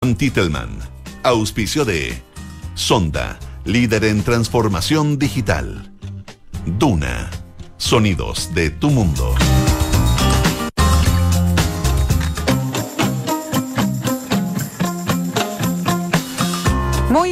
Titelman, 0.00 0.78
auspicio 1.22 1.84
de 1.84 2.22
Sonda, 2.74 3.38
líder 3.66 4.04
en 4.04 4.22
transformación 4.22 5.18
digital. 5.18 5.92
Duna, 6.64 7.30
sonidos 7.76 8.54
de 8.54 8.70
tu 8.70 8.88
mundo. 8.88 9.34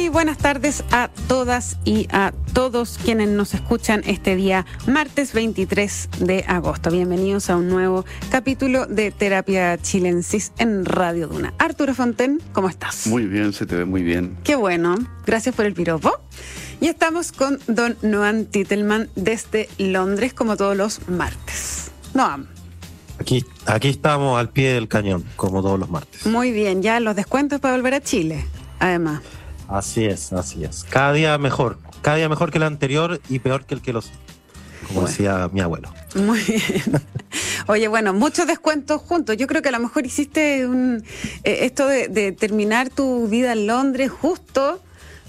Muy 0.09 0.13
buenas 0.25 0.39
tardes 0.39 0.83
a 0.89 1.11
todas 1.27 1.77
y 1.85 2.07
a 2.11 2.33
todos 2.53 2.97
quienes 2.97 3.29
nos 3.29 3.53
escuchan 3.53 4.01
este 4.07 4.35
día, 4.35 4.65
martes 4.87 5.33
23 5.33 6.09
de 6.21 6.43
agosto. 6.47 6.89
Bienvenidos 6.89 7.51
a 7.51 7.57
un 7.57 7.69
nuevo 7.69 8.05
capítulo 8.31 8.87
de 8.87 9.11
Terapia 9.11 9.77
Chilensis 9.77 10.51
en 10.57 10.83
Radio 10.85 11.27
Duna. 11.27 11.53
Arturo 11.59 11.93
Fonten, 11.93 12.41
¿cómo 12.53 12.69
estás? 12.69 13.05
Muy 13.05 13.27
bien, 13.27 13.53
se 13.53 13.67
te 13.67 13.75
ve 13.75 13.85
muy 13.85 14.01
bien. 14.01 14.35
Qué 14.43 14.55
bueno, 14.55 14.95
gracias 15.27 15.53
por 15.53 15.67
el 15.67 15.75
piropo. 15.75 16.19
Y 16.81 16.87
estamos 16.87 17.31
con 17.31 17.59
don 17.67 17.95
Noam 18.01 18.45
Titelman 18.45 19.11
desde 19.15 19.69
Londres, 19.77 20.33
como 20.33 20.57
todos 20.57 20.75
los 20.75 21.07
martes. 21.07 21.91
Noam. 22.15 22.47
Aquí, 23.19 23.45
aquí 23.67 23.89
estamos 23.89 24.39
al 24.39 24.49
pie 24.49 24.73
del 24.73 24.87
cañón, 24.87 25.23
como 25.35 25.61
todos 25.61 25.77
los 25.79 25.91
martes. 25.91 26.25
Muy 26.25 26.51
bien, 26.51 26.81
ya 26.81 26.99
los 26.99 27.15
descuentos 27.15 27.59
para 27.59 27.75
volver 27.75 27.93
a 27.93 28.01
Chile, 28.01 28.43
además. 28.79 29.21
Así 29.69 30.05
es, 30.05 30.33
así 30.33 30.63
es. 30.63 30.83
Cada 30.89 31.13
día 31.13 31.37
mejor, 31.37 31.77
cada 32.01 32.17
día 32.17 32.27
mejor 32.27 32.51
que 32.51 32.57
el 32.57 32.63
anterior 32.63 33.21
y 33.29 33.39
peor 33.39 33.65
que 33.65 33.75
el 33.75 33.81
que 33.81 33.93
los, 33.93 34.09
como 34.87 35.05
decía 35.05 35.47
mi 35.53 35.61
abuelo. 35.61 35.93
Muy 36.15 36.41
bien. 36.41 37.01
Oye, 37.67 37.87
bueno, 37.87 38.13
muchos 38.13 38.47
descuentos 38.47 38.99
juntos. 38.99 39.37
Yo 39.37 39.45
creo 39.45 39.61
que 39.61 39.69
a 39.69 39.71
lo 39.71 39.79
mejor 39.79 40.07
hiciste 40.07 40.65
un, 40.65 41.03
eh, 41.43 41.59
esto 41.61 41.87
de, 41.87 42.31
terminar 42.31 42.89
tu 42.89 43.27
vida 43.27 43.51
en 43.51 43.67
Londres 43.67 44.09
justo 44.09 44.81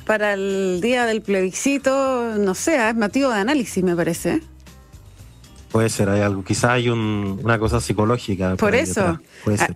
para 0.07 0.33
el 0.33 0.80
día 0.80 1.05
del 1.05 1.21
plebiscito, 1.21 2.35
no 2.38 2.55
sé, 2.55 2.88
es 2.88 2.95
motivo 2.96 3.29
de 3.29 3.41
análisis, 3.41 3.85
me 3.85 3.95
parece. 3.95 4.41
Puede 5.71 5.88
ser, 5.88 6.09
hay 6.09 6.21
algo, 6.21 6.43
quizá 6.43 6.73
hay 6.73 6.88
una 6.88 7.59
cosa 7.59 7.80
psicológica. 7.80 8.57
Por 8.57 8.74
eso, 8.74 9.21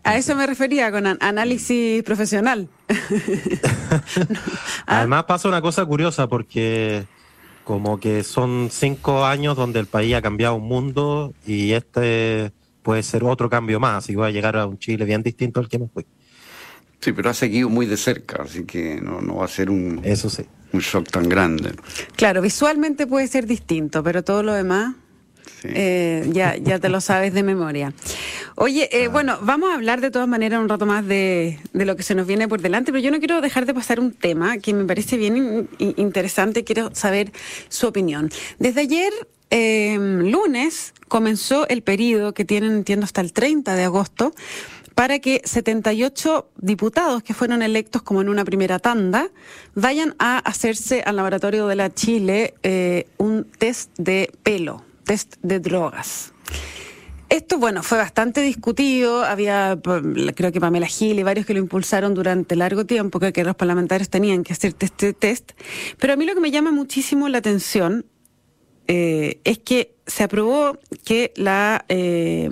a, 0.03 0.17
eso 0.17 0.35
me 0.35 0.45
refería 0.45 0.91
con 0.91 1.07
análisis 1.07 2.03
profesional. 2.03 2.69
Además 4.87 5.25
pasa 5.25 5.49
una 5.49 5.63
cosa 5.63 5.85
curiosa 5.87 6.27
porque 6.27 7.05
como 7.63 8.01
que 8.01 8.25
son 8.25 8.71
cinco 8.73 9.25
años 9.25 9.57
donde 9.57 9.79
el 9.79 9.87
país 9.87 10.15
ha 10.15 10.23
cambiado 10.23 10.57
un 10.57 10.67
mundo 10.67 11.33
y 11.47 11.73
este 11.73 12.53
puede 12.83 13.05
ser 13.05 13.23
otro 13.23 13.49
cambio 13.49 13.79
más 13.79 14.09
y 14.11 14.17
voy 14.17 14.29
a 14.29 14.31
llegar 14.31 14.57
a 14.57 14.67
un 14.67 14.79
Chile 14.79 15.05
bien 15.05 15.23
distinto 15.23 15.61
al 15.61 15.69
que 15.69 15.79
me 15.79 15.87
fui. 15.87 16.05
Sí, 17.01 17.13
pero 17.13 17.31
ha 17.31 17.35
seguido 17.35 17.69
muy 17.69 17.87
de 17.87 17.97
cerca, 17.97 18.43
así 18.43 18.65
que 18.65 19.01
no, 19.01 19.21
no 19.21 19.37
va 19.37 19.45
a 19.45 19.49
ser 19.49 19.71
un, 19.71 20.01
Eso 20.03 20.29
sí. 20.29 20.43
un 20.73 20.81
shock 20.81 21.09
tan 21.09 21.29
grande. 21.29 21.73
Claro, 22.17 22.43
visualmente 22.43 23.07
puede 23.07 23.29
ser 23.29 23.47
distinto, 23.47 24.03
pero 24.03 24.25
todo 24.25 24.43
lo 24.43 24.55
demás 24.55 24.97
eh, 25.65 26.29
ya, 26.33 26.57
ya 26.57 26.79
te 26.79 26.89
lo 26.89 27.01
sabes 27.01 27.35
de 27.35 27.43
memoria. 27.43 27.93
Oye, 28.57 28.89
eh, 28.93 29.09
bueno, 29.09 29.39
vamos 29.41 29.71
a 29.73 29.75
hablar 29.75 30.01
de 30.01 30.11
todas 30.11 30.29
maneras 30.29 30.61
un 30.61 30.69
rato 30.69 30.87
más 30.87 31.05
de, 31.07 31.59
lo 31.73 31.97
que 31.97 32.03
se 32.03 32.15
nos 32.15 32.27
viene 32.27 32.47
por 32.47 32.61
delante, 32.61 32.93
pero 32.93 33.03
yo 33.03 33.11
no 33.11 33.19
quiero 33.19 33.41
dejar 33.41 33.67
de 33.67 33.75
pasar 33.75 33.99
un 33.99 34.13
tema 34.13 34.59
que 34.59 34.73
me 34.73 34.85
parece 34.85 35.17
bien 35.17 35.69
interesante, 35.79 36.63
quiero 36.63 36.95
saber 36.95 37.33
su 37.69 37.89
opinión. 37.89 38.31
Desde 38.59 38.83
ayer, 38.83 39.13
em, 39.51 40.31
lunes, 40.31 40.95
comenzó 41.09 41.67
el 41.69 41.83
periodo 41.83 42.33
que 42.33 42.45
tienen, 42.45 42.73
entiendo, 42.73 43.05
hasta 43.05 43.21
el 43.21 43.33
30 43.33 43.75
de 43.75 43.85
agosto 43.85 44.33
para 44.95 45.19
que 45.19 45.43
78 45.45 46.49
diputados 46.57 47.25
que 47.25 47.35
fueron 47.35 47.63
electos 47.63 48.03
como 48.03 48.21
en 48.21 48.29
una 48.29 48.45
primera 48.45 48.79
tanda 48.79 49.31
vayan 49.75 50.15
a 50.21 50.39
hacerse 50.39 51.03
al 51.05 51.17
laboratorio 51.17 51.67
de 51.67 51.75
la 51.75 51.93
Chile 51.93 52.55
eh, 52.63 53.09
un 53.19 53.45
test 53.59 53.91
de 53.99 54.31
pelo 54.45 54.85
test 55.05 55.37
de 55.43 55.61
drogas. 55.61 56.33
Esto, 57.29 57.59
bueno, 57.59 57.83
fue 57.83 57.99
bastante 57.99 58.43
discutido. 58.43 59.25
Había, 59.25 59.79
creo 60.35 60.53
que 60.53 60.61
Pamela 60.61 60.87
Gil 60.87 61.19
y 61.19 61.23
varios 61.23 61.47
que 61.47 61.55
lo 61.55 61.61
impulsaron 61.61 62.15
durante 62.15 62.55
largo 62.55 62.87
tiempo, 62.87 63.19
que 63.19 63.45
los 63.45 63.57
parlamentarios 63.57 64.09
tenían 64.09 64.45
que 64.45 64.53
hacer 64.53 64.75
este 64.79 65.13
test. 65.13 65.53
Pero 65.99 66.13
a 66.13 66.17
mí 66.17 66.27
lo 66.27 66.35
que 66.35 66.41
me 66.41 66.51
llama 66.51 66.71
muchísimo 66.71 67.29
la 67.29 67.39
atención 67.39 68.07
eh, 68.87 69.41
es 69.45 69.59
que 69.59 69.97
se 70.07 70.23
aprobó 70.23 70.79
que 71.05 71.33
la 71.37 71.87
eh, 71.89 72.51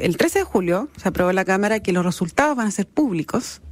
el 0.00 0.16
13 0.16 0.40
de 0.40 0.44
julio 0.44 0.88
se 0.96 1.08
aprobó 1.08 1.30
en 1.30 1.36
la 1.36 1.44
Cámara 1.44 1.80
que 1.80 1.92
los 1.92 2.04
resultados 2.04 2.56
van 2.56 2.66
a 2.66 2.70
ser 2.72 2.88
públicos 2.88 3.62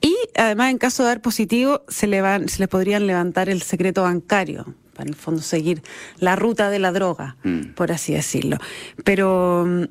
y 0.00 0.16
además 0.36 0.70
en 0.70 0.78
caso 0.78 1.02
de 1.02 1.10
dar 1.10 1.22
positivo 1.22 1.82
se 1.88 2.06
le, 2.06 2.20
van, 2.20 2.48
se 2.48 2.60
le 2.60 2.68
podrían 2.68 3.06
levantar 3.06 3.48
el 3.48 3.62
secreto 3.62 4.02
bancario 4.02 4.74
para 4.96 5.08
en 5.08 5.08
el 5.10 5.14
fondo 5.14 5.42
seguir 5.42 5.82
la 6.18 6.36
ruta 6.36 6.70
de 6.70 6.78
la 6.78 6.90
droga, 6.90 7.36
mm. 7.44 7.74
por 7.74 7.92
así 7.92 8.14
decirlo. 8.14 8.58
Pero 9.04 9.64
mm, 9.66 9.84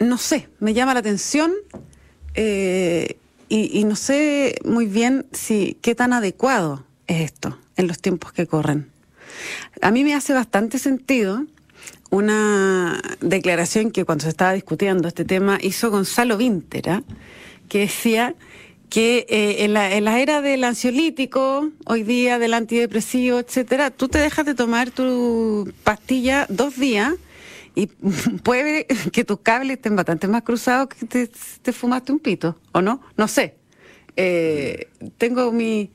no 0.00 0.18
sé, 0.18 0.48
me 0.60 0.74
llama 0.74 0.94
la 0.94 1.00
atención 1.00 1.52
eh, 2.34 3.18
y, 3.48 3.84
no 3.84 3.94
sé 3.94 4.56
muy 4.64 4.86
bien 4.86 5.26
si 5.32 5.78
qué 5.80 5.94
tan 5.94 6.12
adecuado 6.12 6.84
es 7.06 7.20
esto 7.20 7.58
en 7.76 7.86
los 7.86 8.00
tiempos 8.00 8.32
que 8.32 8.46
corren. 8.46 8.90
A 9.80 9.90
mí 9.90 10.02
me 10.02 10.14
hace 10.14 10.32
bastante 10.32 10.78
sentido 10.78 11.44
una 12.10 13.00
declaración 13.20 13.92
que 13.92 14.04
cuando 14.04 14.24
se 14.24 14.30
estaba 14.30 14.52
discutiendo 14.52 15.06
este 15.06 15.24
tema 15.24 15.58
hizo 15.62 15.90
Gonzalo 15.90 16.36
Vintera, 16.36 17.04
que 17.68 17.80
decía 17.80 18.34
que 18.88 19.26
eh, 19.28 19.64
en, 19.64 19.72
la, 19.72 19.94
en 19.94 20.04
la 20.04 20.20
era 20.20 20.40
del 20.40 20.64
ansiolítico, 20.64 21.70
hoy 21.86 22.02
día 22.02 22.38
del 22.38 22.54
antidepresivo, 22.54 23.38
etcétera, 23.38 23.90
tú 23.90 24.08
te 24.08 24.18
dejas 24.18 24.46
de 24.46 24.54
tomar 24.54 24.90
tu 24.90 25.72
pastilla 25.84 26.46
dos 26.48 26.76
días 26.76 27.14
y 27.74 27.86
puede 28.42 28.86
que 29.12 29.24
tus 29.24 29.40
cables 29.40 29.76
estén 29.76 29.96
bastante 29.96 30.28
más 30.28 30.42
cruzados 30.42 30.88
que 30.88 31.06
te, 31.06 31.72
fumaste 31.72 32.12
un 32.12 32.18
pito, 32.18 32.58
¿o 32.72 32.80
no? 32.80 33.00
No 33.16 33.28
sé. 33.28 33.56
Eh, 34.16 34.88
tengo 35.18 35.52
mis 35.52 35.90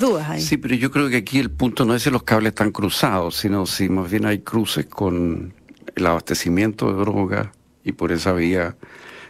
dudas 0.00 0.28
ahí. 0.28 0.40
Sí, 0.40 0.56
pero 0.56 0.74
yo 0.74 0.90
creo 0.90 1.08
que 1.08 1.16
aquí 1.16 1.38
el 1.38 1.50
punto 1.50 1.84
no 1.84 1.94
es 1.94 2.02
si 2.02 2.10
los 2.10 2.24
cables 2.24 2.50
están 2.50 2.72
cruzados, 2.72 3.36
sino 3.36 3.66
si 3.66 3.88
más 3.88 4.10
bien 4.10 4.26
hay 4.26 4.40
cruces 4.40 4.86
con 4.86 5.54
el 5.94 6.06
abastecimiento 6.06 6.92
de 6.92 6.98
droga 6.98 7.52
y 7.84 7.92
por 7.92 8.10
esa 8.10 8.32
vía 8.32 8.76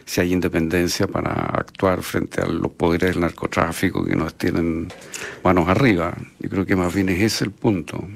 si 0.07 0.21
hay 0.21 0.31
independencia 0.31 1.05
para 1.05 1.33
actuar 1.33 2.01
frente 2.01 2.41
a 2.41 2.45
los 2.45 2.71
poderes 2.71 3.11
del 3.11 3.19
narcotráfico 3.19 4.05
que 4.05 4.15
nos 4.15 4.35
tienen 4.35 4.87
manos 5.43 5.67
arriba. 5.67 6.15
Yo 6.39 6.49
creo 6.49 6.65
que 6.65 6.77
más 6.77 6.93
bien 6.93 7.09
es 7.09 7.21
ese 7.21 7.43
el 7.43 7.51
punto. 7.51 8.07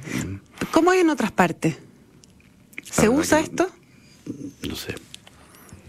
¿Cómo 0.72 0.92
hay 0.92 1.02
en 1.02 1.10
otras 1.10 1.34
partes? 1.34 1.78
¿Se 2.82 3.10
usa 3.10 3.42
esto? 3.42 3.70
No 4.68 4.76
sé. 4.76 4.96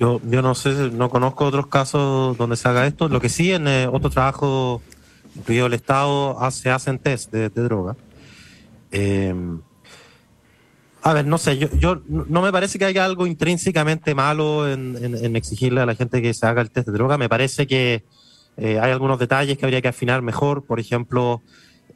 Yo, 0.00 0.20
yo 0.28 0.42
no 0.42 0.56
sé, 0.56 0.90
no 0.90 1.08
conozco 1.08 1.44
otros 1.44 1.68
casos 1.68 2.36
donde 2.36 2.56
se 2.56 2.69
haga 2.69 2.84
esto. 2.88 3.08
Lo 3.08 3.20
que 3.20 3.28
sí 3.28 3.52
en 3.52 3.69
eh, 3.69 3.86
otro 3.86 4.10
trabajo, 4.10 4.82
incluido 5.36 5.66
el 5.66 5.74
Estado, 5.74 6.36
se 6.50 6.70
hacen 6.70 6.98
test 6.98 7.30
de, 7.30 7.48
droga. 7.48 7.94
Eh, 8.90 9.32
a 11.04 11.12
ver, 11.12 11.26
no 11.26 11.36
sé, 11.36 11.58
yo, 11.58 11.68
yo 11.76 12.00
no 12.06 12.42
me 12.42 12.52
parece 12.52 12.78
que 12.78 12.84
haya 12.84 13.04
algo 13.04 13.26
intrínsecamente 13.26 14.14
malo 14.14 14.70
en, 14.70 15.34
exigirle 15.34 15.80
a 15.80 15.86
la 15.86 15.96
gente 15.96 16.22
que 16.22 16.32
se 16.32 16.46
haga 16.46 16.62
el 16.62 16.70
test 16.70 16.86
de 16.86 16.92
droga. 16.92 17.18
Me 17.18 17.28
parece 17.28 17.66
que 17.66 18.04
eh, 18.56 18.78
hay 18.80 18.92
algunos 18.92 19.18
detalles 19.18 19.58
que 19.58 19.64
habría 19.64 19.82
que 19.82 19.88
afinar 19.88 20.22
mejor. 20.22 20.64
Por 20.64 20.78
ejemplo, 20.78 21.42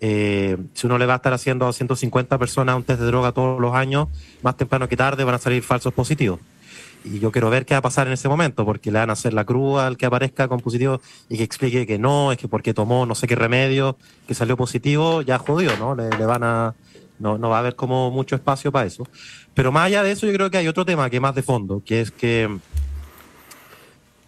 eh, 0.00 0.56
si 0.74 0.86
uno 0.88 0.98
le 0.98 1.06
va 1.06 1.14
a 1.14 1.16
estar 1.16 1.32
haciendo 1.32 1.68
a 1.68 1.72
150 1.72 2.36
personas 2.36 2.74
un 2.74 2.82
test 2.82 3.00
de 3.00 3.06
droga 3.06 3.30
todos 3.30 3.60
los 3.60 3.74
años, 3.74 4.08
más 4.42 4.56
temprano 4.56 4.88
que 4.88 4.96
tarde 4.96 5.22
van 5.22 5.36
a 5.36 5.38
salir 5.38 5.62
falsos 5.62 5.94
positivos. 5.94 6.40
Y 7.04 7.20
yo 7.20 7.30
quiero 7.30 7.48
ver 7.48 7.64
qué 7.64 7.74
va 7.74 7.78
a 7.78 7.82
pasar 7.82 8.08
en 8.08 8.14
ese 8.14 8.28
momento, 8.28 8.64
porque 8.64 8.90
le 8.90 8.98
van 8.98 9.10
a 9.10 9.12
hacer 9.12 9.32
la 9.32 9.44
cruz 9.44 9.78
al 9.78 9.96
que 9.96 10.06
aparezca 10.06 10.48
con 10.48 10.58
positivo 10.58 11.00
y 11.28 11.36
que 11.36 11.44
explique 11.44 11.86
que 11.86 12.00
no, 12.00 12.32
es 12.32 12.38
que 12.38 12.48
porque 12.48 12.74
tomó 12.74 13.06
no 13.06 13.14
sé 13.14 13.28
qué 13.28 13.36
remedio, 13.36 13.96
que 14.26 14.34
salió 14.34 14.56
positivo, 14.56 15.22
ya 15.22 15.38
jodió, 15.38 15.76
¿no? 15.76 15.94
le 15.94 16.26
van 16.26 16.42
a 16.42 16.74
no, 17.18 17.38
no 17.38 17.48
va 17.48 17.56
a 17.56 17.60
haber 17.60 17.76
como 17.76 18.10
mucho 18.10 18.36
espacio 18.36 18.72
para 18.72 18.86
eso. 18.86 19.06
Pero 19.54 19.72
más 19.72 19.86
allá 19.86 20.02
de 20.02 20.12
eso, 20.12 20.26
yo 20.26 20.32
creo 20.32 20.50
que 20.50 20.58
hay 20.58 20.68
otro 20.68 20.84
tema 20.84 21.08
que 21.10 21.20
más 21.20 21.34
de 21.34 21.42
fondo, 21.42 21.82
que 21.84 22.00
es 22.00 22.10
que 22.10 22.58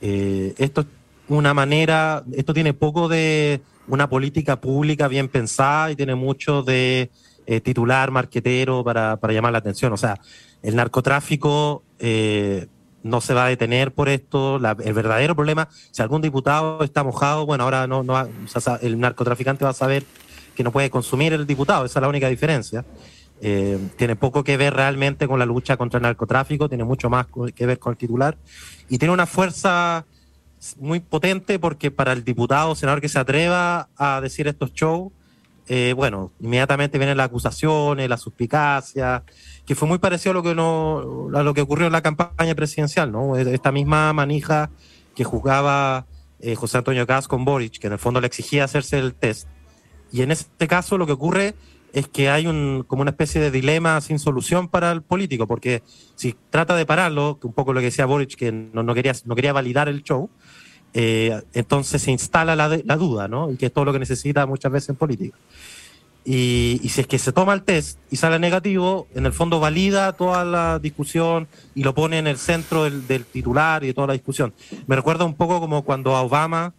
eh, 0.01 0.55
esto 0.59 0.83
es 0.83 0.87
una 1.29 1.55
manera, 1.55 2.25
esto 2.33 2.55
tiene 2.55 2.73
poco 2.73 3.09
de 3.09 3.61
una 3.87 4.09
política 4.09 4.61
pública 4.61 5.09
bien 5.09 5.29
pensada 5.29 5.91
y 5.91 5.97
tiene 5.97 6.15
mucho 6.15 6.63
de 6.63 7.11
eh, 7.47 7.61
titular 7.61 8.11
marquetero 8.11 8.85
para, 8.85 9.17
para, 9.17 9.33
llamar 9.33 9.53
la 9.53 9.59
atención. 9.59 9.93
O 9.93 9.97
sea, 9.97 10.19
el 10.63 10.77
narcotráfico 10.77 11.83
eh, 11.99 12.67
no 13.03 13.21
se 13.21 13.35
va 13.35 13.47
a 13.47 13.49
detener 13.49 13.93
por 13.93 14.09
esto. 14.09 14.57
el 14.57 14.93
verdadero 14.93 15.35
problema, 15.35 15.69
si 15.91 16.03
algún 16.03 16.23
diputado 16.23 16.83
está 16.85 17.03
mojado, 17.05 17.47
bueno, 17.47 17.65
ahora 17.65 17.87
no, 17.87 18.03
no 18.03 18.29
el 18.83 19.01
narcotraficante 19.01 19.65
va 19.65 19.71
a 19.71 19.75
saber 19.75 20.05
que 20.59 20.65
no 20.65 20.73
puede 20.73 20.91
consumir 20.91 21.33
el 21.33 21.47
diputado, 21.47 21.85
esa 21.85 22.01
es 22.01 22.03
la 22.03 22.09
única 22.09 22.29
diferencia. 22.29 22.85
Eh, 23.41 23.79
tiene 23.97 24.17
poco 24.17 24.43
que 24.43 24.57
ver 24.57 24.75
realmente 24.75 25.29
con 25.29 25.39
la 25.39 25.47
lucha 25.47 25.77
contra 25.77 25.99
el 25.99 26.03
narcotráfico, 26.03 26.69
tiene 26.69 26.83
mucho 26.83 27.09
más 27.09 27.29
que 27.55 27.65
ver 27.65 27.79
con 27.79 27.93
el 27.93 27.97
titular 27.97 28.37
y 28.89 28.99
tiene 28.99 29.15
una 29.15 29.27
fuerza 29.27 30.05
muy 30.81 30.99
potente 30.99 31.61
porque 31.61 31.93
para 31.93 32.13
el 32.13 32.25
diputado 32.25 32.71
o 32.71 32.75
senador 32.75 33.01
que 33.01 33.09
se 33.09 33.21
atreva 33.21 33.89
a 33.97 34.21
decir 34.21 34.49
estos 34.49 34.73
shows, 34.73 35.13
eh, 35.69 35.93
bueno, 35.95 36.33
inmediatamente 36.41 36.99
vienen 36.99 37.17
las 37.17 37.27
acusaciones, 37.27 38.09
la 38.09 38.17
suspicacia, 38.17 39.23
que 39.65 39.77
fue 39.77 39.87
muy 39.87 39.99
parecido 39.99 40.33
a 40.33 40.35
lo 40.35 40.43
que 40.43 40.57
no, 40.57 41.29
a 41.35 41.45
lo 41.45 41.55
que 41.55 41.61
ocurrió 41.61 41.87
en 41.87 41.93
la 41.93 42.03
campaña 42.03 42.57
presidencial, 42.57 43.13
¿no? 43.13 43.37
Esta 43.37 43.71
misma 43.71 44.13
manija 44.13 44.71
que 45.15 45.23
juzgaba 45.23 46.07
eh, 46.41 46.57
José 46.57 46.79
Antonio 46.79 47.07
Caz 47.07 47.29
con 47.29 47.45
Boric, 47.45 47.79
que 47.79 47.87
en 47.87 47.93
el 47.93 48.01
fondo 48.01 48.21
le 48.21 48.27
exigía 48.27 48.65
hacerse 48.65 48.99
el 48.99 49.15
test. 49.15 49.47
Y 50.13 50.23
en 50.23 50.31
este 50.31 50.69
caso 50.69 50.99
lo 50.99 51.07
que 51.07 51.13
ocurre 51.13 51.55
es 51.93 52.09
que 52.09 52.29
hay 52.31 52.47
un, 52.47 52.85
como 52.87 53.03
una 53.03 53.11
especie 53.11 53.41
de 53.41 53.51
dilema 53.51 54.01
sin 54.01 54.19
solución 54.19 54.69
para 54.69 54.93
el 54.93 55.03
político, 55.03 55.47
porque 55.47 55.83
si 56.15 56.35
trata 56.51 56.77
de 56.77 56.87
pararlo, 56.87 57.39
que 57.41 57.47
un 57.47 57.53
poco 57.53 57.73
lo 57.73 57.81
que 57.81 57.87
decía 57.87 58.07
Boric, 58.07 58.35
que 58.37 58.53
no, 58.53 58.83
no 58.83 58.95
quería, 58.95 59.13
no 59.25 59.35
quería 59.35 59.53
validar 59.53 59.89
el 59.89 60.03
show, 60.03 60.29
eh, 60.95 61.41
entonces 61.53 62.03
se 62.03 62.11
instala 62.11 62.57
la, 62.57 62.81
la, 62.85 62.97
duda, 62.97 63.29
¿no? 63.29 63.51
Y 63.51 63.57
que 63.57 63.67
es 63.67 63.73
todo 63.73 63.85
lo 63.85 63.93
que 63.93 63.99
necesita 63.99 64.47
muchas 64.47 64.73
veces 64.73 64.91
en 64.91 64.97
política. 64.97 65.37
Y, 66.25 66.81
y, 66.83 66.89
si 66.91 67.01
es 67.01 67.07
que 67.07 67.19
se 67.19 67.33
toma 67.33 67.55
el 67.55 67.63
test 67.63 67.99
y 68.11 68.17
sale 68.17 68.39
negativo, 68.39 69.07
en 69.15 69.25
el 69.25 69.33
fondo 69.33 69.61
valida 69.61 70.13
toda 70.13 70.45
la 70.45 70.79
discusión 70.79 71.49
y 71.75 71.85
lo 71.85 71.95
pone 71.95 72.19
en 72.19 72.27
el 72.27 72.37
centro 72.37 72.85
del, 72.85 73.07
del 73.07 73.25
titular 73.25 73.83
y 73.83 73.89
de 73.89 73.95
toda 73.95 74.09
la 74.09 74.13
discusión. 74.13 74.53
Me 74.87 74.97
recuerda 74.97 75.25
un 75.25 75.35
poco 75.35 75.61
como 75.61 75.83
cuando 75.85 76.17
a 76.17 76.23
Obama, 76.23 76.75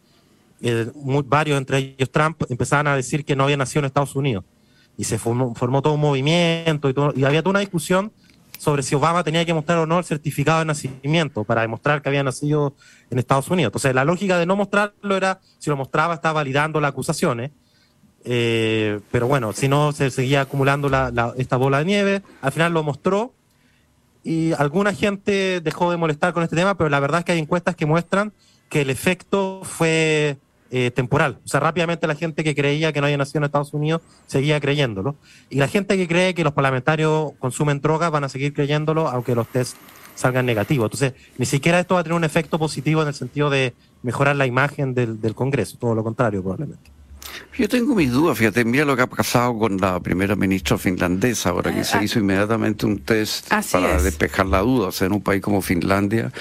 eh, 0.62 0.92
varios, 1.26 1.58
entre 1.58 1.78
ellos 1.78 2.12
Trump, 2.12 2.44
empezaban 2.50 2.88
a 2.88 2.96
decir 2.96 3.26
que 3.26 3.36
no 3.36 3.46
había 3.46 3.58
nacido 3.58 3.80
en 3.80 3.86
Estados 3.86 4.16
Unidos. 4.16 4.44
Y 4.98 5.06
se 5.06 5.18
formó, 5.18 5.54
todo 5.82 5.94
un 5.94 6.02
movimiento 6.02 6.90
y, 6.90 7.24
había 7.24 7.42
toda 7.42 7.52
una 7.52 7.60
discusión 7.60 8.12
sobre 8.58 8.84
si 8.84 8.94
Obama 8.94 9.24
tenía 9.24 9.46
que 9.46 9.54
mostrar 9.54 9.78
o 9.80 9.86
no 9.86 10.00
el 10.00 10.04
certificado 10.04 10.60
de 10.60 10.66
nacimiento 10.66 11.46
para 11.46 11.62
demostrar 11.62 12.02
que 12.02 12.10
había 12.10 12.24
nacido 12.24 12.76
en 13.10 13.18
Estados 13.18 13.50
Unidos. 13.50 13.70
Entonces, 13.70 13.96
la 13.96 14.04
lógica 14.04 14.38
de 14.38 14.46
no 14.46 14.58
mostrarlo 14.58 15.16
era, 15.16 15.40
si 15.60 15.70
lo 15.70 15.78
mostraba, 15.78 16.16
estaba 16.16 16.34
validando 16.34 16.82
las 16.82 16.90
acusaciones. 16.90 17.52
Eh, 18.26 19.00
pero 19.12 19.28
bueno, 19.28 19.54
si 19.54 19.70
no, 19.70 19.94
se 19.94 20.12
seguía 20.12 20.42
acumulando 20.42 20.90
la, 20.90 21.10
la, 21.10 21.34
esta 21.38 21.56
bola 21.56 21.80
de 21.80 21.86
nieve. 21.86 22.22
Al 22.42 22.52
final 22.52 22.74
lo 22.74 22.84
mostró 22.84 23.34
y 24.24 24.52
alguna 24.54 24.94
gente 24.94 25.62
dejó 25.62 25.90
de 25.92 25.98
molestar 25.98 26.34
con 26.34 26.44
este 26.44 26.58
tema, 26.58 26.76
pero 26.76 26.90
la 26.90 27.00
verdad 27.00 27.20
es 27.20 27.26
que 27.26 27.32
hay 27.32 27.40
encuestas 27.40 27.78
que 27.78 27.86
muestran 27.86 28.34
que 28.70 28.82
el 28.82 28.90
efecto 28.90 29.62
fue 29.64 30.38
eh, 30.72 30.92
temporal. 30.92 31.40
O 31.44 31.48
sea, 31.48 31.60
rápidamente 31.60 32.08
la 32.08 32.16
gente 32.16 32.44
que 32.44 32.56
creía 32.56 32.94
que 32.94 33.02
no 33.02 33.08
había 33.08 33.18
nacido 33.18 33.40
en 33.40 33.46
Estados 33.46 33.74
Unidos 33.74 34.02
seguía 34.28 34.60
creyéndolo. 34.60 35.16
Y 35.50 35.58
la 35.58 35.68
gente 35.68 35.98
que 35.98 36.08
cree 36.08 36.34
que 36.34 36.44
los 36.44 36.54
parlamentarios 36.54 37.32
consumen 37.40 37.82
drogas 37.82 38.12
van 38.12 38.24
a 38.24 38.30
seguir 38.30 38.54
creyéndolo, 38.54 39.08
aunque 39.08 39.36
los 39.36 39.48
test 39.48 39.78
salgan 40.16 40.46
negativos. 40.46 40.86
Entonces, 40.86 41.14
ni 41.38 41.46
siquiera 41.46 41.80
esto 41.80 41.96
va 41.96 42.02
a 42.02 42.04
tener 42.04 42.16
un 42.16 42.24
efecto 42.24 42.60
positivo 42.60 43.02
en 43.02 43.08
el 43.08 43.14
sentido 43.14 43.50
de 43.50 43.74
mejorar 44.04 44.36
la 44.36 44.46
imagen 44.46 44.94
del, 44.94 45.20
del 45.22 45.34
Congreso, 45.34 45.78
todo 45.78 45.96
lo 45.96 46.04
contrario, 46.04 46.42
probablemente. 46.42 46.92
Yo 47.58 47.68
tengo 47.68 47.96
mis 47.96 48.12
dudas, 48.12 48.38
fíjate, 48.38 48.64
mira 48.66 48.86
lo 48.86 48.96
que 48.96 49.04
ha 49.04 49.08
pasado 49.08 49.58
con 49.58 49.78
la 49.78 50.00
primera 50.00 50.36
ministra 50.36 50.78
finlandesa, 50.78 51.50
ahora 51.50 51.74
que 51.74 51.84
se 51.84 51.98
ah. 51.98 52.04
hizo 52.04 52.20
inmediatamente 52.20 52.86
un 52.86 53.00
test 53.00 53.52
Así 53.52 53.74
para 53.74 53.98
es. 53.98 54.04
despejar 54.04 54.46
la 54.46 54.60
duda, 54.60 54.88
o 54.88 54.92
sea, 54.92 55.08
en 55.08 55.14
un 55.14 55.22
país 55.22 55.42
como 55.42 55.62
Finlandia 55.62 56.32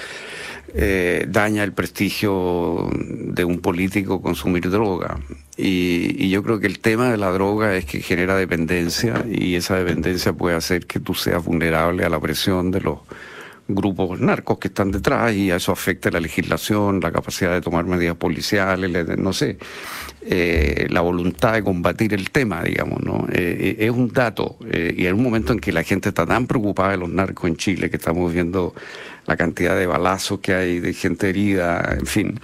eh, 0.75 1.27
daña 1.29 1.65
el 1.65 1.73
prestigio 1.73 2.91
de 2.93 3.45
un 3.45 3.61
político 3.61 4.21
consumir 4.21 4.71
droga. 4.71 5.19
Y, 5.57 6.15
y, 6.25 6.31
yo 6.31 6.43
creo 6.43 6.61
que 6.61 6.67
el 6.67 6.79
tema 6.79 7.11
de 7.11 7.17
la 7.17 7.31
droga 7.31 7.75
es 7.75 7.85
que 7.85 8.01
genera 8.01 8.37
dependencia 8.37 9.25
y 9.29 9.57
esa 9.57 9.77
dependencia 9.77 10.33
puede 10.33 10.57
hacer 10.57 10.87
que 10.87 11.01
tú 11.01 11.15
seas 11.15 11.45
vulnerable 11.45 12.05
a 12.05 12.09
la 12.09 12.21
presión 12.21 12.71
de 12.71 12.81
los 12.81 12.99
grupos 13.69 14.19
narcos 14.19 14.59
que 14.59 14.69
están 14.69 14.91
detrás 14.91 15.35
y 15.35 15.51
eso 15.51 15.73
afecta 15.73 16.11
la 16.11 16.21
legislación, 16.21 17.01
la 17.01 17.13
capacidad 17.13 17.53
de 17.53 17.61
tomar 17.61 17.85
medidas 17.85 18.17
policiales, 18.17 19.19
no 19.19 19.33
sé, 19.35 19.59
eh, 20.23 20.87
la 20.89 21.03
voluntad 21.03 21.53
de 21.53 21.63
combatir 21.63 22.15
el 22.15 22.31
tema, 22.31 22.63
digamos, 22.63 23.03
¿no? 23.03 23.27
Eh, 23.31 23.77
es 23.79 23.91
un 23.91 24.09
dato 24.09 24.57
eh, 24.71 24.95
y 24.97 25.07
en 25.07 25.17
un 25.17 25.23
momento 25.23 25.53
en 25.53 25.61
que 25.61 25.71
la 25.71 25.83
gente 25.83 26.09
está 26.09 26.25
tan 26.25 26.47
preocupada 26.47 26.93
de 26.93 26.97
los 26.97 27.11
narcos 27.11 27.49
en 27.49 27.57
Chile, 27.57 27.91
que 27.91 27.97
estamos 27.97 28.33
viendo 28.33 28.75
la 29.27 29.37
cantidad 29.37 29.77
de 29.77 29.87
balazos 29.87 30.41
que 30.41 30.55
hay, 30.55 30.81
de 30.81 30.95
gente 30.95 31.29
herida, 31.29 31.97
en 31.99 32.07
fin. 32.07 32.41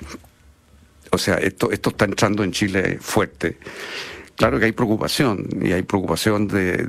O 1.11 1.17
sea, 1.17 1.37
esto, 1.37 1.71
esto 1.71 1.91
está 1.91 2.05
entrando 2.05 2.45
en 2.45 2.53
Chile 2.53 2.99
fuerte. 3.01 3.57
Claro 4.37 4.59
que 4.59 4.65
hay 4.67 4.73
preocupación, 4.73 5.47
y 5.63 5.73
hay 5.73 5.83
preocupación 5.83 6.49
de, 6.49 6.89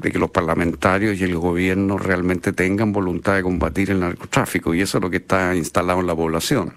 que 0.00 0.18
los 0.18 0.30
parlamentarios 0.30 1.18
y 1.20 1.24
el 1.24 1.36
gobierno 1.36 1.98
realmente 1.98 2.52
tengan 2.52 2.92
voluntad 2.92 3.34
de 3.34 3.42
combatir 3.42 3.90
el 3.90 4.00
narcotráfico, 4.00 4.72
y 4.72 4.82
eso 4.82 4.98
es 4.98 5.02
lo 5.02 5.10
que 5.10 5.16
está 5.16 5.54
instalado 5.56 6.00
en 6.00 6.06
la 6.06 6.14
población. 6.14 6.74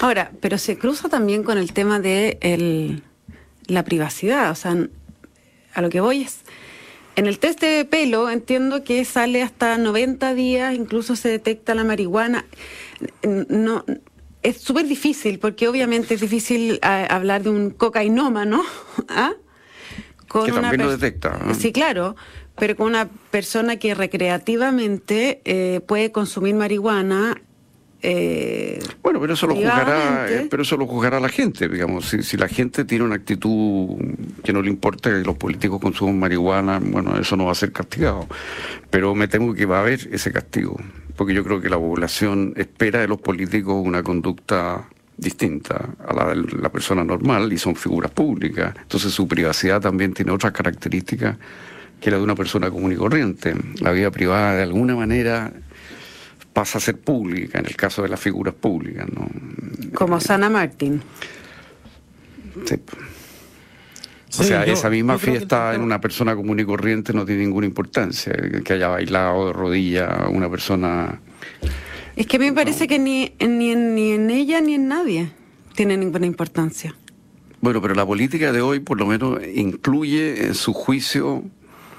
Ahora, 0.00 0.32
pero 0.40 0.58
se 0.58 0.76
cruza 0.76 1.08
también 1.08 1.44
con 1.44 1.58
el 1.58 1.72
tema 1.72 2.00
de 2.00 3.02
la 3.66 3.84
privacidad, 3.84 4.50
o 4.50 4.54
sea, 4.56 4.76
a 5.74 5.82
lo 5.82 5.88
que 5.88 6.00
voy 6.00 6.22
es, 6.22 6.40
en 7.16 7.26
el 7.26 7.38
test 7.38 7.60
de 7.60 7.84
pelo 7.84 8.30
entiendo 8.30 8.82
que 8.82 9.04
sale 9.04 9.42
hasta 9.42 9.76
90 9.76 10.34
días, 10.34 10.74
incluso 10.74 11.16
se 11.16 11.28
detecta 11.28 11.74
la 11.74 11.84
marihuana. 11.84 12.46
No, 13.22 13.84
es 14.42 14.58
súper 14.58 14.86
difícil, 14.86 15.38
porque 15.38 15.68
obviamente 15.68 16.14
es 16.14 16.20
difícil 16.20 16.78
a, 16.82 17.04
hablar 17.04 17.42
de 17.42 17.50
un 17.50 17.70
cocainómano, 17.70 18.62
¿ah? 19.08 19.32
Con 20.28 20.46
que 20.46 20.52
también 20.52 20.82
lo 20.82 20.90
detecta. 20.90 21.40
¿no? 21.44 21.54
Sí, 21.54 21.72
claro, 21.72 22.14
pero 22.56 22.76
con 22.76 22.86
una 22.86 23.08
persona 23.30 23.76
que 23.76 23.94
recreativamente 23.94 25.40
eh, 25.44 25.80
puede 25.80 26.12
consumir 26.12 26.54
marihuana. 26.54 27.40
Eh, 28.02 28.78
bueno, 29.02 29.20
pero 29.20 29.34
eso 29.34 29.46
lo 29.46 29.56
juzgará, 29.56 30.26
pero 30.48 30.62
eso 30.62 30.76
lo 30.76 30.86
juzgará 30.86 31.20
la 31.20 31.28
gente, 31.28 31.68
digamos. 31.68 32.08
Si, 32.08 32.22
si, 32.22 32.36
la 32.36 32.48
gente 32.48 32.84
tiene 32.84 33.04
una 33.04 33.16
actitud 33.16 33.96
que 34.42 34.52
no 34.52 34.62
le 34.62 34.70
importa 34.70 35.10
que 35.10 35.18
los 35.18 35.36
políticos 35.36 35.80
consuman 35.80 36.18
marihuana, 36.18 36.80
bueno, 36.82 37.18
eso 37.18 37.36
no 37.36 37.46
va 37.46 37.52
a 37.52 37.56
ser 37.56 37.72
castigado. 37.72 38.26
Pero 38.88 39.14
me 39.14 39.28
temo 39.28 39.52
que 39.52 39.66
va 39.66 39.78
a 39.78 39.80
haber 39.80 40.08
ese 40.12 40.32
castigo 40.32 40.76
porque 41.20 41.34
yo 41.34 41.44
creo 41.44 41.60
que 41.60 41.68
la 41.68 41.76
población 41.76 42.54
espera 42.56 43.00
de 43.00 43.06
los 43.06 43.20
políticos 43.20 43.74
una 43.84 44.02
conducta 44.02 44.88
distinta 45.18 45.90
a 46.02 46.14
la 46.14 46.34
de 46.34 46.36
la 46.58 46.72
persona 46.72 47.04
normal 47.04 47.52
y 47.52 47.58
son 47.58 47.76
figuras 47.76 48.10
públicas. 48.10 48.74
Entonces 48.80 49.12
su 49.12 49.28
privacidad 49.28 49.82
también 49.82 50.14
tiene 50.14 50.32
otras 50.32 50.54
características 50.54 51.36
que 52.00 52.10
la 52.10 52.16
de 52.16 52.22
una 52.22 52.34
persona 52.34 52.70
común 52.70 52.92
y 52.92 52.96
corriente. 52.96 53.54
La 53.82 53.92
vida 53.92 54.10
privada 54.10 54.56
de 54.56 54.62
alguna 54.62 54.96
manera 54.96 55.52
pasa 56.54 56.78
a 56.78 56.80
ser 56.80 56.98
pública 56.98 57.58
en 57.58 57.66
el 57.66 57.76
caso 57.76 58.00
de 58.00 58.08
las 58.08 58.18
figuras 58.18 58.54
públicas. 58.54 59.06
¿no? 59.12 59.28
Como 59.92 60.20
Sana 60.20 60.48
Martín. 60.48 61.02
Sí. 62.64 62.76
O 64.38 64.42
sea, 64.44 64.64
yo, 64.64 64.72
esa 64.72 64.88
misma 64.90 65.18
fiesta 65.18 65.74
en 65.74 65.82
una 65.82 66.00
persona 66.00 66.36
común 66.36 66.60
y 66.60 66.64
corriente 66.64 67.12
no 67.12 67.24
tiene 67.24 67.42
ninguna 67.42 67.66
importancia. 67.66 68.32
Que 68.64 68.72
haya 68.74 68.88
bailado 68.88 69.48
de 69.48 69.52
rodilla 69.52 70.28
una 70.30 70.48
persona. 70.48 71.20
Es 72.16 72.26
que 72.26 72.36
a 72.36 72.40
mí 72.40 72.46
me 72.46 72.52
parece 72.52 72.84
no. 72.84 72.88
que 72.88 72.98
ni, 72.98 73.32
ni, 73.40 73.72
en, 73.72 73.94
ni 73.94 74.12
en 74.12 74.30
ella 74.30 74.60
ni 74.60 74.74
en 74.74 74.88
nadie 74.88 75.30
tiene 75.74 75.96
ninguna 75.96 76.26
importancia. 76.26 76.94
Bueno, 77.60 77.82
pero 77.82 77.94
la 77.94 78.06
política 78.06 78.52
de 78.52 78.60
hoy 78.60 78.80
por 78.80 78.98
lo 78.98 79.06
menos 79.06 79.40
incluye 79.54 80.46
en 80.46 80.54
su 80.54 80.72
juicio, 80.72 81.44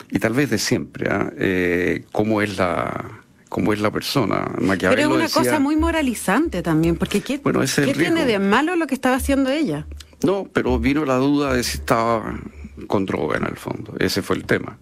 y 0.09 0.19
tal 0.19 0.33
vez 0.33 0.49
de 0.49 0.57
siempre, 0.57 1.09
¿eh? 1.09 1.29
Eh, 1.37 2.03
cómo 2.11 2.41
es 2.41 2.57
la 2.57 3.21
cómo 3.49 3.73
es 3.73 3.81
la 3.81 3.91
persona. 3.91 4.49
Pero 4.57 5.01
es 5.01 5.07
una 5.07 5.23
decía, 5.23 5.41
cosa 5.41 5.59
muy 5.59 5.75
moralizante 5.75 6.61
también, 6.61 6.95
porque 6.95 7.21
¿qué, 7.21 7.37
bueno, 7.37 7.61
¿qué 7.61 7.93
tiene 7.93 8.25
de 8.25 8.39
malo 8.39 8.75
lo 8.75 8.87
que 8.87 8.95
estaba 8.95 9.17
haciendo 9.17 9.49
ella? 9.49 9.85
No, 10.23 10.47
pero 10.51 10.79
vino 10.79 11.05
la 11.05 11.15
duda 11.15 11.53
de 11.53 11.63
si 11.63 11.77
estaba 11.77 12.39
con 12.87 13.05
droga 13.05 13.37
en 13.37 13.45
el 13.45 13.55
fondo. 13.55 13.93
Ese 13.99 14.21
fue 14.21 14.35
el 14.35 14.45
tema. 14.45 14.77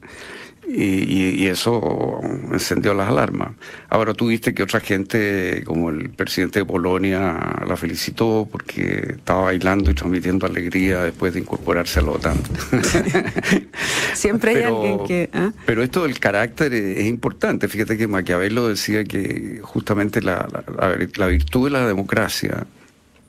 Y, 0.68 0.84
y, 0.84 1.44
y, 1.44 1.48
eso 1.48 2.20
encendió 2.52 2.94
las 2.94 3.10
alarmas. 3.10 3.54
Ahora 3.90 4.14
tú 4.14 4.28
viste 4.28 4.54
que 4.54 4.62
otra 4.62 4.80
gente, 4.80 5.64
como 5.66 5.90
el 5.90 6.12
presidente 6.12 6.60
de 6.60 6.66
Polonia, 6.66 7.40
la 7.68 7.76
felicitó 7.76 8.48
porque 8.52 9.16
estaba 9.18 9.46
bailando 9.46 9.90
y 9.90 9.96
transmitiendo 9.96 10.46
alegría 10.46 11.02
después 11.02 11.34
de 11.34 11.40
incorporarse 11.40 12.02
a 12.02 12.04
la 12.04 12.12
OTAN. 12.12 12.38
Siempre 14.14 14.52
hay 14.52 14.58
pero, 14.58 14.76
alguien 14.76 15.08
que... 15.08 15.24
¿eh? 15.34 15.52
Pero 15.66 15.82
esto 15.82 16.04
del 16.04 16.20
carácter 16.20 16.72
es, 16.72 17.00
es, 17.00 17.06
importante. 17.08 17.68
Fíjate 17.68 17.98
que 17.98 18.08
Maquiavelo 18.08 18.68
decía 18.68 19.04
que 19.06 19.62
justamente 19.64 20.22
la, 20.22 20.48
la, 20.52 20.98
la 21.16 21.28
virtud 21.28 21.66
de 21.66 21.72
la 21.72 21.88
democracia 21.88 22.68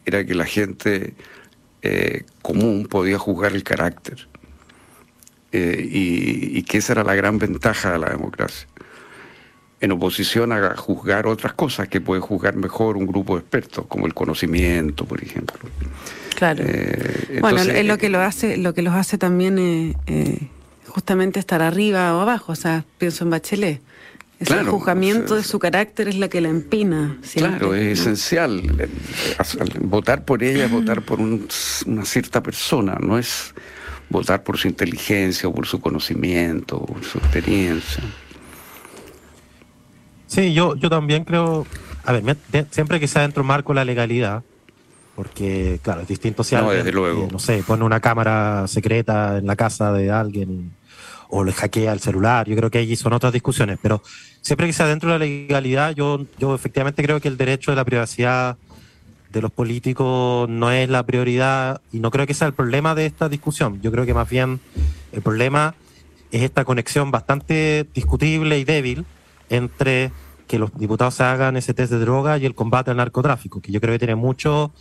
era 0.05 0.27
que 0.27 0.35
la 0.35 0.45
gente 0.45 1.15
eh, 1.83 2.25
común 2.43 2.87
podía 2.87 3.19
juzgar 3.19 3.53
el 3.53 3.63
carácter. 3.63 4.29
Eh, 5.53 5.89
y, 5.91 6.59
y, 6.59 6.63
que 6.63 6.79
esa 6.79 6.93
era 6.93 7.03
la 7.03 7.17
gran 7.17 7.39
ventaja 7.39 7.93
de 7.93 7.99
la 7.99 8.11
democracia. 8.11 8.69
En 9.81 9.91
oposición 9.93 10.53
a 10.53 10.77
juzgar 10.77 11.27
otras 11.27 11.55
cosas 11.55 11.89
que 11.89 12.01
puede 12.01 12.21
juzgar 12.21 12.55
mejor 12.55 12.97
un 12.97 13.07
grupo 13.07 13.35
de 13.35 13.41
expertos, 13.41 13.87
como 13.87 14.07
el 14.07 14.15
conocimiento, 14.15 15.07
por 15.07 15.23
ejemplo. 15.23 15.59
Claro. 16.37 16.63
Eh, 16.65 17.39
bueno, 17.41 17.59
entonces, 17.59 17.83
es 17.83 17.87
lo 17.87 17.99
que 17.99 18.11
lo 18.11 18.21
hace, 18.21 18.57
lo 18.59 18.75
que 18.75 18.83
los 18.83 18.95
hace 18.95 19.19
también 19.19 19.97
eh, 20.07 20.49
justamente 20.87 21.41
estar 21.41 21.63
arriba 21.63 22.17
o 22.17 22.21
abajo. 22.21 22.53
O 22.53 22.57
sea, 22.57 22.85
pienso 22.99 23.25
en 23.25 23.31
Bachelet. 23.31 23.81
Ese 24.41 24.65
juzgamiento 24.65 25.37
de 25.37 25.45
su 25.45 25.59
carácter 25.59 26.09
es 26.09 26.17
la 26.17 26.29
que 26.29 26.41
la 26.41 26.49
empina. 26.49 27.19
Claro, 27.35 27.75
es 27.75 28.01
esencial. 28.01 28.63
Votar 29.81 30.25
por 30.25 30.43
ella 30.43 30.65
es 30.65 30.71
votar 30.71 31.03
por 31.03 31.21
una 31.21 32.05
cierta 32.07 32.43
persona, 32.43 32.97
no 33.01 33.19
es 33.19 33.55
votar 34.09 34.43
por 34.43 34.57
su 34.57 34.67
inteligencia 34.67 35.47
o 35.47 35.55
por 35.55 35.67
su 35.67 35.79
conocimiento 35.79 36.79
o 36.79 36.87
por 36.87 37.05
su 37.05 37.19
experiencia. 37.19 38.03
Sí, 40.27 40.55
yo, 40.55 40.75
yo 40.75 40.89
también 40.89 41.25
creo, 41.25 41.67
a 42.05 42.13
ver, 42.13 42.37
siempre 42.71 42.99
que 42.99 43.09
sea 43.09 43.23
dentro 43.23 43.43
del 43.43 43.49
marco 43.49 43.73
de 43.73 43.77
la 43.77 43.85
legalidad, 43.85 44.43
porque 45.17 45.81
claro, 45.83 46.01
es 46.01 46.09
distinto 46.09 46.45
si 46.45 46.55
no, 46.55 46.71
desde 46.71 46.93
luego. 46.93 47.29
no 47.31 47.39
sé, 47.39 47.63
pone 47.67 47.85
una 47.85 48.01
cámara 48.01 48.67
secreta 48.69 49.37
en 49.37 49.47
la 49.47 49.55
casa 49.55 49.93
de 49.93 50.11
alguien 50.11 50.73
o 51.31 51.45
le 51.45 51.53
hackea 51.53 51.93
el 51.93 52.01
celular, 52.01 52.49
yo 52.49 52.57
creo 52.57 52.71
que 52.71 52.79
allí 52.79 52.97
son 52.97 53.13
otras 53.13 53.33
discusiones, 53.33 53.79
pero 53.81 54.03
siempre 54.41 54.67
que 54.67 54.73
sea 54.73 54.87
dentro 54.87 55.13
de 55.13 55.19
la 55.19 55.25
legalidad, 55.25 55.95
yo, 55.95 56.27
yo 56.39 56.55
efectivamente 56.55 57.03
creo 57.03 57.21
que 57.21 57.29
el 57.29 57.37
derecho 57.37 57.71
de 57.71 57.77
la 57.77 57.85
privacidad 57.85 58.57
de 59.31 59.41
los 59.41 59.53
políticos 59.53 60.49
no 60.49 60.73
es 60.73 60.89
la 60.89 61.05
prioridad 61.05 61.81
y 61.93 62.01
no 62.01 62.11
creo 62.11 62.27
que 62.27 62.35
sea 62.35 62.49
el 62.49 62.55
problema 62.55 62.95
de 62.95 63.07
esta 63.07 63.29
discusión. 63.29 63.81
Yo 63.81 63.93
creo 63.93 64.05
que 64.05 64.15
más 64.15 64.29
bien 64.29 64.61
el 65.13 65.23
problema 65.23 65.75
es 66.33 66.43
esta 66.43 66.65
conexión 66.65 67.11
bastante 67.11 67.87
discutible 67.95 68.59
y 68.59 68.65
débil 68.65 69.05
entre 69.49 70.13
que 70.49 70.59
los 70.59 70.77
diputados 70.77 71.15
se 71.15 71.23
hagan 71.23 71.57
ese 71.57 71.75
test 71.75 71.93
de 71.93 72.01
droga 72.01 72.39
y 72.39 72.47
el 72.47 72.57
combate 72.57 72.91
al 72.91 72.97
narcotráfico, 72.97 73.61
que 73.61 73.71
yo 73.71 73.81
creo 73.81 73.95
que 73.95 74.01
tiene 74.01 74.17
mucho 74.17 74.73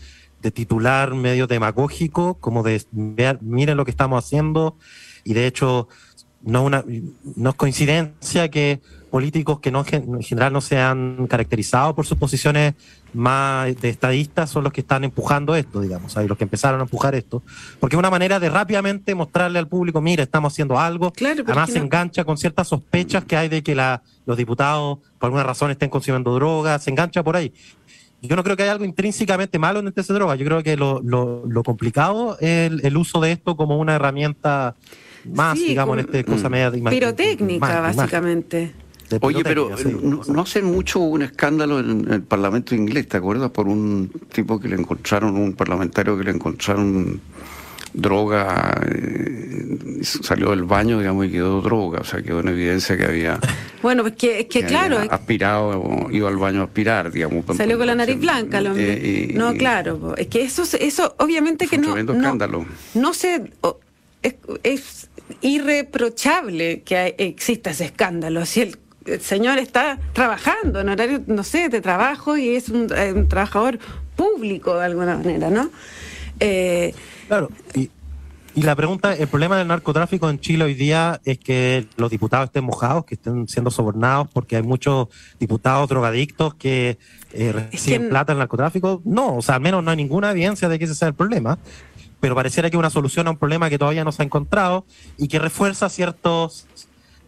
de 0.41 0.51
titular 0.51 1.13
medio 1.13 1.45
demagógico, 1.45 2.35
como 2.35 2.63
de 2.63 2.81
miren 2.91 3.77
lo 3.77 3.85
que 3.85 3.91
estamos 3.91 4.23
haciendo, 4.23 4.77
y 5.23 5.33
de 5.33 5.45
hecho 5.45 5.87
no, 6.41 6.63
una, 6.63 6.83
no 7.35 7.49
es 7.49 7.55
coincidencia 7.55 8.49
que 8.49 8.79
políticos 9.09 9.59
que 9.59 9.71
no, 9.71 9.83
en 9.91 10.21
general 10.21 10.53
no 10.53 10.61
se 10.61 10.77
han 10.77 11.27
caracterizado 11.27 11.95
por 11.95 12.05
sus 12.05 12.17
posiciones 12.17 12.75
más 13.13 13.75
de 13.81 13.89
estadistas 13.89 14.49
son 14.51 14.63
los 14.63 14.71
que 14.71 14.81
están 14.81 15.03
empujando 15.03 15.55
esto, 15.55 15.81
digamos, 15.81 16.15
los 16.15 16.37
que 16.37 16.43
empezaron 16.43 16.79
a 16.79 16.83
empujar 16.83 17.15
esto, 17.15 17.41
porque 17.79 17.95
es 17.95 17.99
una 17.99 18.11
manera 18.11 18.39
de 18.39 18.49
rápidamente 18.49 19.15
mostrarle 19.15 19.57
al 19.59 19.67
público, 19.67 19.99
mira, 19.99 20.23
estamos 20.23 20.53
haciendo 20.53 20.79
algo, 20.79 21.11
además 21.19 21.71
se 21.71 21.79
engancha 21.79 22.23
con 22.23 22.37
ciertas 22.37 22.67
sospechas 22.67 23.25
que 23.25 23.35
hay 23.35 23.49
de 23.49 23.63
que 23.63 23.73
la, 23.73 24.03
los 24.25 24.37
diputados 24.37 24.99
por 25.17 25.27
alguna 25.27 25.43
razón 25.43 25.71
estén 25.71 25.89
consumiendo 25.89 26.33
drogas, 26.35 26.83
se 26.83 26.91
engancha 26.91 27.23
por 27.23 27.35
ahí. 27.35 27.51
Yo 28.21 28.35
no 28.35 28.43
creo 28.43 28.57
que 28.57 28.63
haya 28.63 28.73
algo 28.73 28.83
intrínsecamente 28.83 29.57
malo 29.59 29.79
en 29.79 29.87
el 29.87 29.93
test 29.93 30.09
de 30.09 30.15
droga, 30.15 30.35
yo 30.35 30.45
creo 30.45 30.61
que 30.61 30.75
lo, 30.75 31.01
lo, 31.01 31.63
complicado 31.63 32.37
es 32.39 32.71
el, 32.83 32.97
uso 32.97 33.21
de 33.21 33.31
esto 33.31 33.55
como 33.55 33.77
una 33.77 33.95
herramienta 33.95 34.75
más, 35.33 35.57
digamos, 35.57 35.97
en 35.97 36.05
este 36.05 36.23
cosa 36.23 36.49
media 36.49 36.71
de 36.71 36.81
Pirotécnica, 36.81 37.81
básicamente. 37.81 38.73
Oye, 39.21 39.43
pero 39.43 39.71
no, 40.01 40.41
hace 40.41 40.61
mucho 40.61 40.99
un 40.99 41.23
escándalo 41.23 41.79
en, 41.79 42.11
el 42.11 42.21
Parlamento 42.21 42.75
inglés, 42.75 43.07
¿te 43.07 43.17
acuerdas? 43.17 43.49
Por 43.49 43.67
un 43.67 44.11
tipo 44.31 44.59
que 44.59 44.67
le 44.67 44.75
encontraron, 44.75 45.35
un 45.35 45.53
parlamentario 45.53 46.17
que 46.17 46.25
le 46.25 46.31
encontraron 46.31 47.19
droga, 47.93 48.79
eh, 48.87 49.99
salió 50.03 50.51
del 50.51 50.63
baño, 50.63 50.99
digamos, 50.99 51.25
y 51.25 51.31
quedó 51.31 51.61
droga, 51.61 52.01
o 52.01 52.03
sea, 52.03 52.21
quedó 52.21 52.41
en 52.41 52.49
evidencia 52.49 52.97
que 52.97 53.05
había... 53.05 53.39
Bueno, 53.81 54.03
pues 54.03 54.15
que, 54.15 54.41
es 54.41 54.47
que, 54.47 54.65
claro... 54.65 54.97
Aspirado, 55.09 56.09
iba 56.11 56.27
al 56.27 56.35
baño 56.35 56.59
a 56.59 56.63
aspirar, 56.65 57.13
digamos. 57.13 57.45
Salió 57.55 57.77
con 57.77 57.87
la 57.87 57.95
nariz 57.95 58.19
blanca, 58.19 58.59
lo 58.59 58.75
eh, 58.75 59.31
No, 59.33 59.53
claro, 59.53 60.15
es 60.17 60.27
que 60.27 60.43
eso, 60.43 60.63
eso 60.77 61.15
obviamente 61.17 61.65
que 61.65 61.77
no... 61.77 61.95
no 61.95 62.13
escándalo. 62.13 62.65
No 62.93 63.13
sé, 63.13 63.41
es, 64.63 65.08
irreprochable 65.41 66.81
que 66.81 67.15
exista 67.17 67.71
ese 67.71 67.85
escándalo, 67.85 68.45
si 68.45 68.61
el 68.61 68.77
el 69.05 69.21
señor 69.21 69.57
está 69.57 69.99
trabajando 70.13 70.79
en 70.81 70.89
horario, 70.89 71.21
no 71.27 71.43
sé, 71.43 71.69
de 71.69 71.81
trabajo 71.81 72.37
y 72.37 72.55
es 72.55 72.69
un, 72.69 72.87
eh, 72.95 73.13
trabajador 73.27 73.79
público 74.15 74.77
de 74.77 74.85
alguna 74.85 75.17
manera, 75.17 75.49
¿no? 75.49 75.69
Eh, 76.39 76.93
claro, 77.27 77.49
y, 77.73 77.89
la 78.55 78.75
pregunta, 78.75 79.13
el 79.13 79.27
problema 79.29 79.57
del 79.57 79.67
narcotráfico 79.69 80.29
en 80.29 80.41
Chile 80.41 80.65
hoy 80.65 80.73
día 80.73 81.21
es 81.23 81.37
que 81.37 81.87
los 81.95 82.11
diputados 82.11 82.47
estén 82.47 82.65
mojados, 82.65 83.05
que 83.05 83.15
estén 83.15 83.47
siendo 83.47 83.71
sobornados, 83.71 84.27
porque 84.33 84.57
hay 84.57 84.63
muchos 84.63 85.07
diputados 85.39 85.87
drogadictos 85.87 86.55
que 86.55 86.97
eh, 87.31 87.53
reciben 87.53 88.09
plata 88.09 88.33
el 88.33 88.39
narcotráfico. 88.39 89.01
No, 89.05 89.37
o 89.37 89.41
sea, 89.41 89.55
al 89.55 89.61
menos 89.61 89.81
no 89.81 89.91
hay 89.91 89.97
ninguna 89.97 90.31
evidencia 90.31 90.67
de 90.67 90.77
que 90.77 90.85
ese 90.85 90.95
sea 90.95 91.07
el 91.07 91.13
problema 91.13 91.57
pero 92.19 92.35
pareciera 92.35 92.69
que 92.69 92.75
es 92.75 92.79
una 92.79 92.89
solución 92.89 93.27
a 93.27 93.31
un 93.31 93.37
problema 93.37 93.69
que 93.69 93.77
todavía 93.77 94.03
no 94.03 94.11
se 94.11 94.21
ha 94.21 94.25
encontrado 94.25 94.85
y 95.17 95.27
que 95.27 95.39
refuerza 95.39 95.89
ciertos 95.89 96.67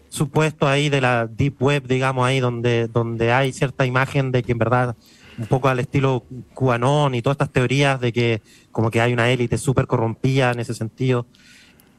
supuesto 0.09 0.67
ahí 0.67 0.89
de 0.89 0.99
la 0.99 1.25
deep 1.25 1.55
web, 1.61 1.87
digamos, 1.87 2.25
ahí 2.25 2.41
donde, 2.41 2.87
donde 2.87 3.31
hay 3.31 3.53
cierta 3.53 3.85
imagen 3.85 4.31
de 4.31 4.43
que 4.43 4.51
en 4.51 4.57
verdad, 4.57 4.95
un 5.37 5.45
poco 5.45 5.69
al 5.69 5.79
estilo 5.79 6.25
cubanón 6.53 7.15
y 7.15 7.21
todas 7.21 7.35
estas 7.35 7.51
teorías 7.51 7.99
de 8.01 8.11
que 8.11 8.41
como 8.71 8.91
que 8.91 8.99
hay 8.99 9.13
una 9.13 9.29
élite 9.29 9.57
súper 9.57 9.87
corrompida 9.87 10.51
en 10.51 10.59
ese 10.59 10.73
sentido. 10.73 11.25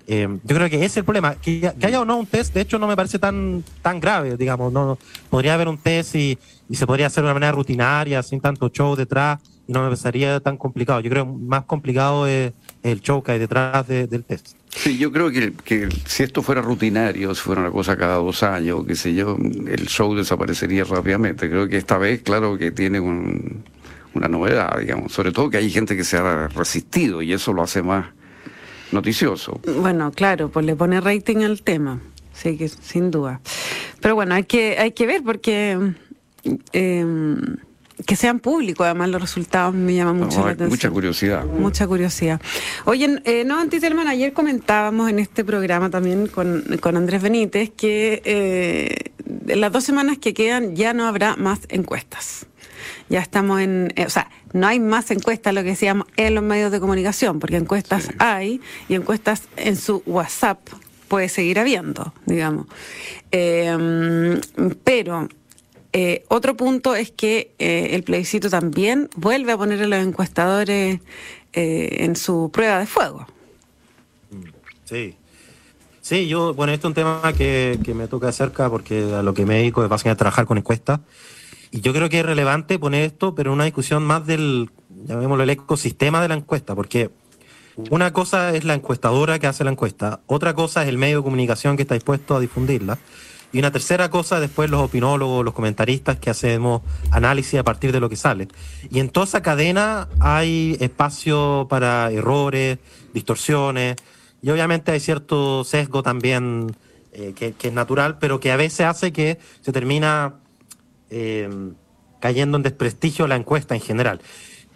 Eh, 0.07 0.29
yo 0.45 0.57
creo 0.57 0.69
que 0.69 0.77
ese 0.77 0.87
es 0.87 0.97
el 0.99 1.05
problema. 1.05 1.37
Que, 1.37 1.73
haya 1.83 2.01
o 2.01 2.05
no 2.05 2.19
un 2.19 2.27
test, 2.27 2.53
de 2.53 2.61
hecho, 2.61 2.79
no 2.79 2.87
me 2.87 2.97
parece 2.97 3.19
tan, 3.19 3.65
tan 3.81 3.99
grave, 3.99 4.37
digamos. 4.37 4.71
No, 4.73 4.99
podría 5.31 5.55
haber 5.55 5.69
un 5.69 5.79
test 5.79 6.15
y, 6.15 6.39
y 6.69 6.77
se 6.77 6.87
podría 6.87 7.07
hacer 7.07 7.23
de 7.23 7.29
una 7.29 7.35
manera 7.35 7.53
rutinaria, 7.53 8.23
sin 8.23 8.41
tanto 8.41 8.69
show 8.69 8.95
detrás, 8.95 9.41
no 9.67 9.81
me 9.81 9.87
parecería 9.87 10.41
tan 10.41 10.57
complicado. 10.57 11.01
Yo 11.01 11.11
creo 11.11 11.27
que 11.27 11.33
más 11.33 11.65
complicado 11.65 12.27
es 12.27 12.53
el 12.83 13.01
show 13.01 13.23
que 13.23 13.33
hay 13.33 13.39
detrás 13.39 13.87
del 13.87 14.25
test. 14.25 14.57
Sí, 14.71 14.97
yo 14.97 15.13
creo 15.13 15.31
que, 15.31 15.53
que, 15.53 15.89
si 16.07 16.23
esto 16.23 16.43
fuera 16.43 16.63
rutinario, 16.63 17.35
si 17.35 17.43
fuera 17.43 17.61
una 17.61 17.71
cosa 17.71 17.97
cada 17.97 18.17
dos 18.17 18.43
años, 18.43 18.85
qué 18.87 18.95
sé 18.95 19.15
yo, 19.15 19.37
el 19.37 19.87
show 19.87 20.15
desaparecería 20.15 20.85
rápidamente. 20.85 21.49
Creo 21.51 21.69
que 21.69 21.77
esta 21.77 21.99
vez, 21.99 22.23
claro 22.23 22.57
que 22.57 22.71
tiene 22.71 22.99
una 23.01 24.29
novedad, 24.29 24.79
digamos, 24.79 25.13
sobre 25.13 25.31
todo 25.33 25.51
que 25.51 25.59
hay 25.59 25.71
gente 25.71 25.95
que 25.95 26.05
se 26.05 26.17
ha 26.17 26.49
resistido 26.49 27.21
y 27.21 27.33
eso 27.35 27.53
lo 27.53 27.63
hace 27.63 27.83
más 27.83 28.07
noticioso. 28.93 29.61
Bueno, 29.81 30.11
claro, 30.11 30.49
pues 30.49 30.65
le 30.65 30.75
pone 30.75 31.01
rating 31.01 31.45
al 31.45 31.63
tema, 31.63 32.01
sí, 32.33 32.57
que 32.57 32.69
sin 32.69 33.11
duda. 33.11 33.41
Pero 34.01 34.15
bueno, 34.15 34.35
hay 34.35 34.45
que, 34.45 34.79
hay 34.79 34.93
que 34.93 35.07
ver 35.07 35.23
porque... 35.23 35.93
Eh, 36.73 37.37
que 38.07 38.17
sean 38.17 38.41
públicos, 38.41 38.85
además 38.85 39.11
los 39.11 39.21
resultados 39.21 39.75
me 39.75 39.95
llaman 39.95 40.19
mucho 40.19 40.41
la 40.41 40.53
atención. 40.53 40.69
Mucha 40.71 40.91
curiosidad. 40.91 41.45
Mucha 41.45 41.87
curiosidad. 41.87 42.41
Oye, 42.85 43.21
eh, 43.25 43.45
no, 43.45 43.59
Antitelman, 43.59 44.09
ayer 44.09 44.33
comentábamos 44.33 45.11
en 45.11 45.19
este 45.19 45.45
programa 45.45 45.91
también 45.91 46.27
con, 46.27 46.65
con 46.81 46.97
Andrés 46.97 47.23
Benítez 47.23 47.71
que 47.71 48.23
eh, 48.25 49.13
en 49.49 49.61
las 49.61 49.73
dos 49.73 49.85
semanas 49.85 50.19
que 50.19 50.35
quedan 50.35 50.77
ya 50.77 50.93
no 50.95 51.07
habrá 51.07 51.37
más 51.37 51.61
encuestas. 51.69 52.47
Ya 53.09 53.21
estamos 53.21 53.61
en, 53.61 53.93
eh, 53.97 54.07
o 54.07 54.11
sea, 54.11 54.31
no 54.53 54.67
hay 54.67 54.81
más 54.81 55.11
encuestas, 55.11 55.55
lo 55.55 55.63
que 55.63 55.71
decíamos, 55.71 56.07
en 56.17 56.35
los 56.35 56.45
medios 56.45 56.73
de 56.73 56.81
comunicación, 56.81 57.39
porque 57.39 57.57
encuestas 57.57 58.11
hay 58.19 58.61
y 58.89 58.95
encuestas 58.95 59.43
en 59.57 59.77
su 59.77 60.03
WhatsApp 60.07 60.59
puede 61.09 61.29
seguir 61.29 61.59
habiendo, 61.59 62.15
digamos. 62.27 62.67
Eh, 63.33 64.41
pero 64.83 65.29
eh, 65.93 66.25
otro 66.29 66.57
punto 66.57 66.95
es 66.95 67.11
que 67.11 67.55
eh, 67.59 67.91
el 67.93 68.03
plebiscito 68.03 68.49
también 68.49 69.11
vuelve 69.15 69.53
a 69.53 69.59
poner 69.59 69.83
a 69.83 69.87
los 69.87 69.99
encuestadores 69.99 71.01
eh, 71.53 71.97
en 72.01 72.17
su 72.17 72.51
prueba 72.51 72.79
de 72.79 72.87
fuego. 72.87 73.27
Sí. 74.85 75.17
Sí, 76.01 76.27
yo, 76.27 76.55
bueno, 76.55 76.73
esto 76.73 76.89
es 76.89 76.91
un 76.91 76.95
tema 76.95 77.33
que, 77.37 77.79
me 77.95 78.09
toca 78.09 78.33
cerca 78.33 78.69
porque 78.69 79.15
a 79.15 79.23
lo 79.23 79.35
que 79.35 79.47
me 79.47 79.57
dedico 79.57 79.85
es 79.85 79.89
básicamente 79.89 80.19
trabajar 80.19 80.47
con 80.47 80.59
encuestas. 80.59 81.01
Y 81.71 81.81
yo 81.81 81.93
creo 81.93 82.09
que 82.09 82.21
es 82.21 82.27
relevante 82.27 82.79
poner 82.79 83.05
esto, 83.05 83.35
pero 83.35 83.51
en 83.51 83.55
una 83.55 83.65
discusión 83.65 84.03
más 84.03 84.27
del, 84.27 84.71
llamémoslo, 85.07 85.45
el 85.45 85.51
ecosistema 85.51 86.21
de 86.21 86.29
la 86.29 86.35
encuesta, 86.35 86.75
porque 86.75 87.11
una 87.91 88.13
cosa 88.13 88.55
es 88.55 88.65
la 88.65 88.75
encuestadora 88.75 89.39
que 89.39 89.47
hace 89.47 89.65
la 89.65 89.71
encuesta, 89.71 90.21
otra 90.27 90.55
cosa 90.55 90.83
es 90.83 90.89
el 90.89 90.99
medio 90.99 91.19
de 91.19 91.23
comunicación 91.23 91.77
que 91.77 91.83
está 91.83 91.95
dispuesto 91.95 92.35
a 92.35 92.41
difundirla. 92.41 92.99
Y 93.53 93.59
una 93.59 93.71
tercera 93.71 94.09
cosa, 94.09 94.41
después 94.41 94.71
los 94.71 94.81
opinólogos, 94.81 95.45
los 95.45 95.53
comentaristas 95.53 96.19
que 96.19 96.31
hacemos 96.31 96.83
análisis 97.11 97.61
a 97.61 97.65
partir 97.65 97.93
de 97.93 98.01
lo 98.01 98.09
que 98.09 98.17
sale. 98.17 98.49
Y 98.91 98.99
en 98.99 99.11
toda 99.11 99.27
esa 99.27 99.43
cadena 99.43 100.09
hay 100.21 100.77
espacio 100.81 101.67
para 101.69 102.11
errores, 102.11 102.79
distorsiones, 103.13 103.97
y 104.41 104.51
obviamente 104.51 104.91
hay 104.91 105.01
cierto 105.01 105.65
sesgo 105.65 106.03
también 106.03 106.75
eh, 107.13 107.35
que, 107.37 107.55
es 107.61 107.73
natural, 107.73 108.19
pero 108.19 108.41
que 108.41 108.51
a 108.51 108.57
veces 108.57 108.87
hace 108.87 109.13
que 109.13 109.39
se 109.61 109.71
termina 109.71 110.35
eh, 111.11 111.49
cayendo 112.21 112.57
en 112.57 112.63
desprestigio 112.63 113.27
la 113.27 113.37
encuesta 113.37 113.75
en 113.75 113.83
general. 113.83 114.21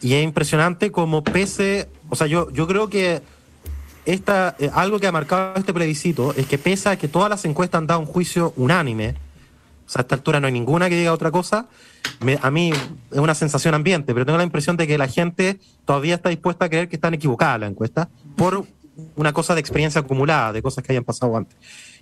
Y 0.02 0.14
es 0.14 0.22
impresionante 0.22 0.92
como 0.92 1.24
pese, 1.24 1.88
o 2.10 2.16
sea, 2.16 2.26
yo, 2.26 2.50
yo 2.50 2.66
creo 2.66 2.90
que 2.90 3.22
esta, 4.06 4.56
eh, 4.58 4.70
algo 4.72 4.98
que 4.98 5.06
ha 5.06 5.12
marcado 5.12 5.56
este 5.56 5.74
plebiscito 5.74 6.32
es 6.36 6.46
que 6.46 6.58
pese 6.58 6.88
a 6.88 6.96
que 6.96 7.08
todas 7.08 7.28
las 7.28 7.44
encuestas 7.44 7.80
han 7.80 7.86
dado 7.86 8.00
un 8.00 8.06
juicio 8.06 8.52
unánime, 8.56 9.14
o 9.86 9.90
sea, 9.90 10.00
a 10.00 10.02
esta 10.02 10.14
altura 10.14 10.40
no 10.40 10.46
hay 10.46 10.52
ninguna 10.52 10.88
que 10.88 10.96
diga 10.96 11.12
otra 11.12 11.30
cosa, 11.30 11.66
a 12.40 12.50
mí 12.50 12.72
es 13.10 13.18
una 13.18 13.34
sensación 13.34 13.74
ambiente, 13.74 14.14
pero 14.14 14.24
tengo 14.24 14.38
la 14.38 14.44
impresión 14.44 14.76
de 14.76 14.86
que 14.86 14.96
la 14.96 15.08
gente 15.08 15.58
todavía 15.84 16.14
está 16.14 16.28
dispuesta 16.28 16.64
a 16.64 16.68
creer 16.68 16.88
que 16.88 16.96
están 16.96 17.14
equivocadas 17.14 17.60
las 17.60 17.70
encuestas 17.70 18.08
por 18.36 18.64
una 19.14 19.32
cosa 19.32 19.54
de 19.54 19.60
experiencia 19.60 20.00
acumulada, 20.00 20.52
de 20.52 20.62
cosas 20.62 20.82
que 20.82 20.92
hayan 20.92 21.04
pasado 21.04 21.36
antes. 21.36 21.56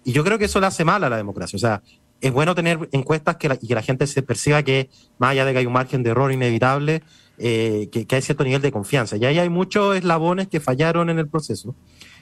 Y 0.05 0.13
yo 0.13 0.23
creo 0.23 0.39
que 0.39 0.45
eso 0.45 0.61
le 0.61 0.67
hace 0.67 0.85
mal 0.85 1.03
a 1.05 1.09
la 1.09 1.17
democracia. 1.17 1.57
O 1.57 1.61
sea, 1.61 1.83
es 2.21 2.33
bueno 2.33 2.55
tener 2.55 2.89
encuestas 2.93 3.37
que 3.37 3.59
y 3.61 3.67
que 3.67 3.75
la 3.75 3.83
gente 3.83 4.07
se 4.07 4.23
perciba 4.23 4.63
que, 4.63 4.91
más 5.19 5.31
allá 5.31 5.45
de 5.45 5.53
que 5.53 5.59
hay 5.59 5.67
un 5.67 5.73
margen 5.73 6.03
de 6.03 6.11
error 6.11 6.31
inevitable, 6.31 7.03
eh, 7.37 7.89
que, 7.91 8.07
hay 8.15 8.23
cierto 8.23 8.45
nivel 8.45 8.63
de 8.63 8.71
confianza. 8.71 9.17
Y 9.17 9.25
ahí 9.25 9.39
hay 9.39 9.49
muchos 9.49 9.97
eslabones 9.97 10.49
que 10.49 10.61
fallaron 10.61 11.11
en 11.11 11.19
el 11.19 11.29
proceso. 11.29 11.75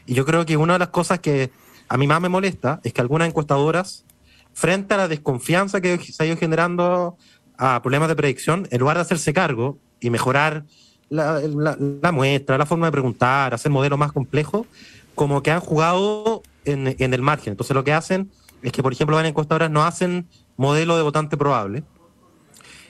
Y 0.07 0.15
yo 0.15 0.25
creo 0.25 0.45
que 0.47 0.57
una 0.57 0.75
de 0.75 0.79
las 0.81 0.89
cosas 0.89 1.21
que 1.21 1.51
a 1.89 1.97
mí 1.97 2.07
más 2.07 2.21
me 2.21 2.29
molesta 2.29 2.81
es 2.85 2.93
que 2.93 3.01
algunas 3.01 3.29
encuestadoras, 3.29 4.05
frente 4.55 4.95
a 4.95 4.97
la 4.97 5.09
desconfianza 5.09 5.81
que 5.81 5.99
se 5.99 6.23
ha 6.23 6.27
ido 6.27 6.37
generando 6.37 7.17
a 7.59 7.81
problemas 7.83 8.09
de 8.09 8.17
predicción, 8.17 8.67
en 8.71 8.81
lugar 8.81 8.97
de 8.97 9.03
hacerse 9.03 9.33
cargo 9.33 9.79
y 10.01 10.11
mejorar 10.11 10.65
la, 11.09 12.13
muestra, 12.13 12.59
la 12.59 12.67
forma 12.67 12.87
de 12.87 12.93
preguntar, 12.93 13.55
hacer 13.55 13.71
modelos 13.71 13.99
más 13.99 14.13
complejos, 14.13 14.67
como 15.15 15.43
que 15.43 15.51
han 15.51 15.61
jugado 15.61 16.43
en, 16.65 16.97
en, 16.99 17.15
el 17.15 17.21
margen. 17.21 17.53
Entonces 17.53 17.75
lo 17.75 17.85
que 17.85 17.93
hacen 17.93 18.31
es 18.63 18.73
que, 18.73 18.83
por 18.83 18.93
ejemplo, 18.93 19.17
las 19.17 19.27
encuestadoras 19.27 19.71
no 19.71 19.85
hacen 19.85 20.27
modelo 20.57 20.97
de 20.97 21.03
votante 21.03 21.37
probable 21.37 21.85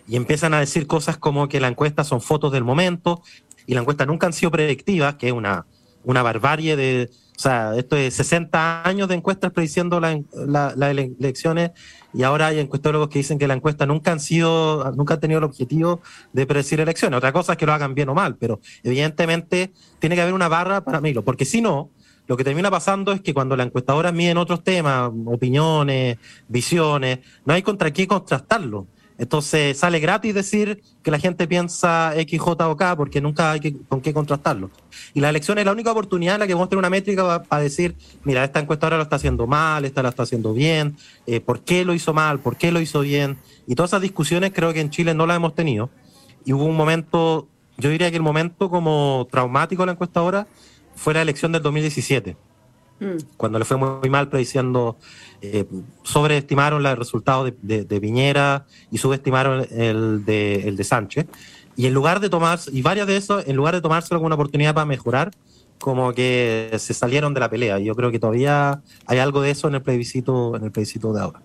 y 0.07 0.17
empiezan 0.17 0.55
a 0.55 0.61
decir 0.61 0.87
cosas 0.87 1.17
como 1.17 1.49
que 1.49 1.61
la 1.61 1.69
encuesta 1.69 2.05
son 2.05 2.21
fotos 2.21 2.53
del 2.53 2.65
momento 2.65 3.23
y 3.67 3.75
la 3.75 3.81
encuesta 3.81 4.07
nunca 4.07 4.27
han 4.27 4.33
sido 4.33 4.51
predictivas, 4.51 5.15
que 5.17 5.29
es 5.29 5.33
una, 5.33 5.67
una 6.05 6.23
barbarie 6.23 6.77
de, 6.77 7.11
o 7.37 7.41
sea, 7.41 7.75
esto 7.77 7.97
es 7.97 8.15
60 8.15 8.87
años 8.87 9.09
de 9.09 9.15
encuestas 9.15 9.53
prediciendo 9.53 10.01
las 10.01 10.77
elecciones 10.77 11.73
y 12.15 12.23
ahora 12.23 12.49
hay 12.49 12.59
encuestólogos 12.59 13.09
que 13.09 13.19
dicen 13.21 13.39
que 13.39 13.49
la 13.49 13.55
encuesta 13.55 13.87
nunca 13.87 14.13
han 14.13 14.21
sido, 14.21 14.93
nunca 14.93 15.15
han 15.15 15.21
tenido 15.21 15.39
el 15.39 15.45
objetivo 15.45 16.01
de 16.33 16.47
predecir 16.47 16.81
elecciones. 16.81 17.17
Otra 17.17 17.33
cosa 17.33 17.53
es 17.53 17.59
que 17.59 17.67
lo 17.67 17.73
hagan 17.73 17.95
bien 17.95 18.09
o 18.11 18.15
mal, 18.15 18.37
pero 18.37 18.61
evidentemente 18.83 19.73
tiene 19.99 20.15
que 20.15 20.23
haber 20.23 20.35
una 20.35 20.49
barra 20.49 20.85
para 20.85 21.01
mí, 21.01 21.15
porque 21.15 21.45
si 21.45 21.61
no, 21.63 21.91
lo 22.29 22.37
que 22.37 22.45
termina 22.45 22.71
pasando 22.71 23.13
es 23.13 23.21
que 23.21 23.35
cuando 23.35 23.57
la 23.57 23.65
encuestadora 23.65 24.13
miden 24.13 24.37
otros 24.37 24.63
temas, 24.63 25.11
opiniones, 25.27 26.19
visiones, 26.49 27.21
no 27.45 27.55
hay 27.55 27.63
contra 27.63 27.93
qué 27.93 28.07
contrastarlo. 28.07 28.87
Entonces 29.23 29.79
sale 29.79 30.01
gratis 30.01 30.35
decir 30.35 30.83
que 31.01 31.13
la 31.13 31.19
gente 31.21 31.47
piensa 31.47 32.13
X, 32.17 32.41
J 32.41 32.69
o 32.69 32.77
K 32.77 32.97
porque 32.97 33.21
nunca 33.21 33.53
hay 33.53 33.61
con 33.89 34.01
qué 34.01 34.13
contrastarlo. 34.13 34.69
Y 35.15 35.21
la 35.21 35.29
elección 35.29 35.59
es 35.59 35.65
la 35.65 35.71
única 35.71 35.93
oportunidad 35.93 36.35
en 36.35 36.41
la 36.41 36.49
que 36.49 36.55
vamos 36.55 36.67
a 36.67 36.71
tener 36.71 36.81
una 36.81 36.91
métrica 36.91 37.45
para 37.45 37.63
decir, 37.63 37.95
mira, 38.25 38.43
esta 38.43 38.59
encuestadora 38.59 38.97
lo 38.97 39.05
está 39.05 39.15
haciendo 39.15 39.47
mal, 39.47 39.85
esta 39.85 40.03
la 40.03 40.09
está 40.09 40.25
haciendo 40.25 40.53
bien, 40.53 40.97
eh, 41.29 41.39
por 41.39 41.61
qué 41.61 41.85
lo 41.85 41.95
hizo 41.95 42.13
mal, 42.13 42.41
por 42.41 42.57
qué 42.57 42.73
lo 42.73 42.81
hizo 42.81 43.03
bien. 43.03 43.39
Y 43.69 43.77
todas 43.77 43.91
esas 43.91 44.03
discusiones 44.03 44.51
creo 44.53 44.73
que 44.73 44.81
en 44.81 44.91
Chile 44.91 45.15
no 45.15 45.25
las 45.25 45.37
hemos 45.37 45.55
tenido. 45.55 45.89
Y 46.45 46.53
hubo 46.53 46.65
un 46.65 46.75
momento, 46.75 47.47
yo 47.79 47.91
diría 47.91 48.11
que 48.11 48.17
el 48.17 48.25
momento 48.25 48.71
como 48.71 49.29
traumático 49.31 49.83
de 49.83 49.87
la 49.87 49.93
encuestadora 49.93 50.49
fue 50.97 51.15
la 51.15 51.23
elección 51.23 51.53
del 51.53 51.63
2017, 51.63 52.37
mm. 53.03 53.37
cuando 53.37 53.59
le 53.59 53.65
fue 53.65 53.77
muy 53.77 54.09
mal 54.09 54.29
prediciendo, 54.29 54.97
eh, 55.41 55.67
sobreestimaron 56.03 56.83
los 56.83 56.99
resultados 56.99 57.53
de, 57.63 57.85
de, 57.85 58.01
Viñera 58.01 58.67
y 58.91 58.99
subestimaron 58.99 59.67
el 59.71 60.25
de, 60.25 60.69
el 60.69 60.77
de 60.77 60.85
Sánchez. 60.85 61.27
Y 61.77 61.87
en 61.87 61.95
lugar 61.95 62.21
de 62.21 62.29
tomarse, 62.29 62.71
y 62.73 62.83
varias 62.83 63.07
de 63.07 63.17
esos, 63.17 63.47
en 63.47 63.57
lugar 63.57 63.75
de 63.75 63.81
tomárselo 63.81 64.21
como 64.21 64.27
una 64.27 64.35
oportunidad 64.35 64.75
para 64.75 64.87
mejorar, 64.87 65.33
como 65.79 66.13
que 66.13 66.71
se 66.79 66.95
salieron 66.95 67.35
de 67.35 67.41
la 67.41 67.51
pelea. 67.51 67.81
Y 67.81 67.85
yo 67.87 67.97
creo 67.97 68.11
que 68.11 68.19
todavía 68.19 68.81
hay 69.07 69.19
algo 69.19 69.43
de 69.43 69.51
eso 69.51 69.69
en 69.69 69.75
el 69.75 69.83
plebiscito, 69.83 70.57
en 70.57 70.65
el 70.65 70.71
plebiscito 70.71 71.13
de 71.13 71.21
ahora. 71.21 71.43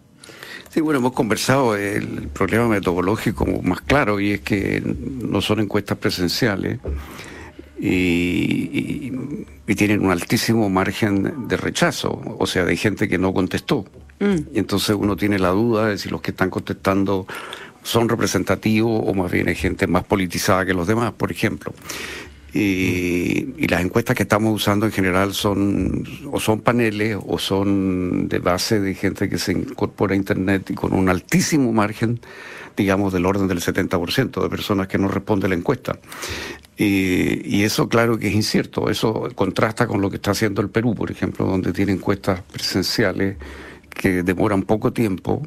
Sí, 0.70 0.82
bueno, 0.82 1.00
hemos 1.00 1.14
conversado 1.14 1.76
el 1.76 2.28
problema 2.28 2.68
metodológico 2.68 3.46
más 3.64 3.82
claro 3.82 4.20
y 4.20 4.34
es 4.34 4.42
que 4.42 4.84
no 4.84 5.42
son 5.42 5.62
encuestas 5.62 5.98
presenciales 5.98 6.80
y, 7.80 9.12
tienen 9.76 10.04
un 10.04 10.12
altísimo 10.12 10.70
margen 10.70 11.48
de 11.48 11.58
rechazo, 11.58 12.22
o 12.40 12.48
sea, 12.48 12.66
de 12.66 12.76
gente 12.78 13.08
que 13.08 13.18
no 13.18 13.34
contestó. 13.34 13.86
Mm. 14.20 14.36
Y 14.54 14.60
entonces 14.60 14.96
uno 14.98 15.16
tiene 15.16 15.40
la 15.40 15.50
duda 15.50 15.88
de 15.88 15.98
si 15.98 16.10
los 16.10 16.22
que 16.22 16.32
están 16.32 16.50
contestando 16.50 17.28
son 17.84 18.10
representativos 18.10 19.02
o 19.06 19.14
más 19.14 19.32
bien 19.32 19.48
hay 19.48 19.56
gente 19.56 19.88
más 19.88 20.04
politizada 20.04 20.66
que 20.66 20.74
los 20.74 20.88
demás, 20.88 21.14
por 21.14 21.32
ejemplo. 21.32 21.74
Y, 22.54 23.54
y, 23.58 23.68
las 23.68 23.82
encuestas 23.82 24.16
que 24.16 24.24
estamos 24.24 24.56
usando 24.56 24.86
en 24.86 24.92
general 24.92 25.34
son 25.34 26.04
o 26.32 26.40
son 26.40 26.62
paneles 26.62 27.18
o 27.28 27.38
son 27.38 28.30
de 28.30 28.40
base 28.40 28.80
de 28.80 28.96
gente 28.96 29.30
que 29.30 29.38
se 29.38 29.52
incorpora 29.52 30.14
a 30.14 30.18
Internet 30.18 30.72
y 30.72 30.74
con 30.74 30.94
un 30.94 31.10
altísimo 31.10 31.72
margen 31.74 32.22
digamos, 32.78 33.12
del 33.12 33.26
orden 33.26 33.48
del 33.48 33.60
70% 33.60 34.42
de 34.42 34.50
personas 34.50 34.88
que 34.88 35.00
no 35.00 35.08
responde 35.10 35.50
la 35.50 35.56
encuesta. 35.56 35.98
Y, 36.78 37.64
eso 37.64 37.90
claro 37.90 38.20
que 38.20 38.28
es 38.28 38.36
incierto, 38.36 38.90
eso 38.90 39.30
contrasta 39.34 39.88
con 39.88 40.00
lo 40.00 40.12
que 40.12 40.18
está 40.18 40.32
haciendo 40.32 40.62
el 40.62 40.70
Perú, 40.70 40.94
por 40.94 41.10
ejemplo, 41.10 41.46
donde 41.46 41.74
tiene 41.74 41.92
encuestas 41.92 42.42
presenciales 42.42 43.38
que 43.90 44.22
demoran 44.22 44.62
poco 44.62 44.94
tiempo, 44.94 45.42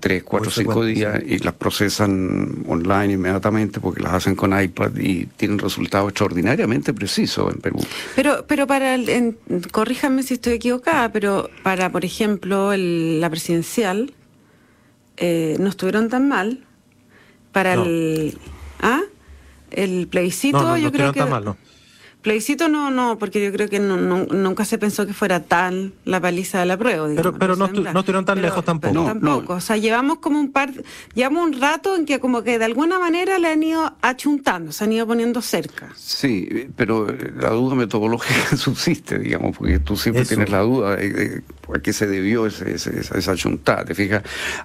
tres, 0.00 0.22
cuatro, 0.22 0.50
cinco 0.50 0.84
días, 0.84 1.22
y 1.26 1.38
las 1.38 1.54
procesan 1.54 2.62
online 2.68 3.14
inmediatamente 3.14 3.80
porque 3.80 4.02
las 4.02 4.12
hacen 4.12 4.36
con 4.36 4.58
iPad 4.58 4.90
y 4.96 5.26
tienen 5.26 5.58
resultados 5.58 6.10
extraordinariamente 6.10 6.92
precisos 6.92 7.52
en 7.52 7.60
Perú. 7.60 7.78
Pero, 8.14 8.44
pero 8.46 8.66
para, 8.66 8.96
el, 8.96 9.38
corríjame 9.72 10.22
si 10.22 10.34
estoy 10.34 10.54
equivocada, 10.54 11.10
pero 11.10 11.48
para, 11.62 11.90
por 11.90 12.04
ejemplo, 12.04 12.76
la 12.76 13.30
presidencial, 13.30 14.12
eh, 15.16 15.56
no 15.58 15.68
estuvieron 15.70 16.08
tan 16.10 16.28
mal. 16.28 16.64
Para 17.52 17.74
el. 17.74 18.36
El 19.76 20.08
plebiscito, 20.08 20.76
yo 20.76 20.92
creo 20.92 21.12
que. 21.12 21.20
Tan 21.20 21.30
mal, 21.30 21.56
Plebiscito 22.24 22.68
no, 22.68 22.90
no, 22.90 23.18
porque 23.18 23.44
yo 23.44 23.52
creo 23.52 23.68
que 23.68 23.78
nunca 23.78 24.64
se 24.64 24.78
pensó 24.78 25.06
que 25.06 25.12
fuera 25.12 25.40
tan 25.40 25.92
la 26.06 26.22
paliza 26.22 26.58
de 26.58 26.64
la 26.64 26.78
prueba. 26.78 27.06
pero 27.14 27.34
pero 27.34 27.54
no, 27.54 27.66
estuvieron 27.66 28.24
tan 28.24 28.40
lejos 28.40 28.64
tampoco. 28.64 28.94
No, 28.94 29.04
tampoco. 29.04 29.52
O 29.52 29.60
sea, 29.60 29.76
llevamos 29.76 30.20
como 30.20 30.40
un 30.40 30.50
par, 30.50 30.72
llevamos 31.12 31.46
un 31.46 31.60
rato 31.60 31.94
en 31.94 32.06
que 32.06 32.20
como 32.20 32.42
que 32.42 32.58
de 32.58 32.64
alguna 32.64 32.98
manera 32.98 33.38
le 33.38 33.48
han 33.48 33.62
ido 33.62 33.94
achuntando, 34.00 34.72
se 34.72 34.84
han 34.84 34.92
ido 34.92 35.06
poniendo 35.06 35.42
cerca. 35.42 35.90
Sí, 35.96 36.70
pero 36.76 37.06
la 37.06 37.50
duda 37.50 37.74
metodológica 37.74 38.56
subsiste, 38.56 39.18
digamos, 39.18 39.58
porque 39.58 39.78
tú 39.80 39.94
siempre 39.94 40.24
tienes 40.24 40.48
la 40.48 40.60
duda 40.60 40.96
de, 40.96 41.42
a 41.74 41.78
qué 41.80 41.92
se 41.92 42.06
debió 42.06 42.46
ese, 42.46 42.74
esa 42.74 43.32
achuntada, 43.32 43.84
¿te 43.84 43.94
fijas? 43.94 44.22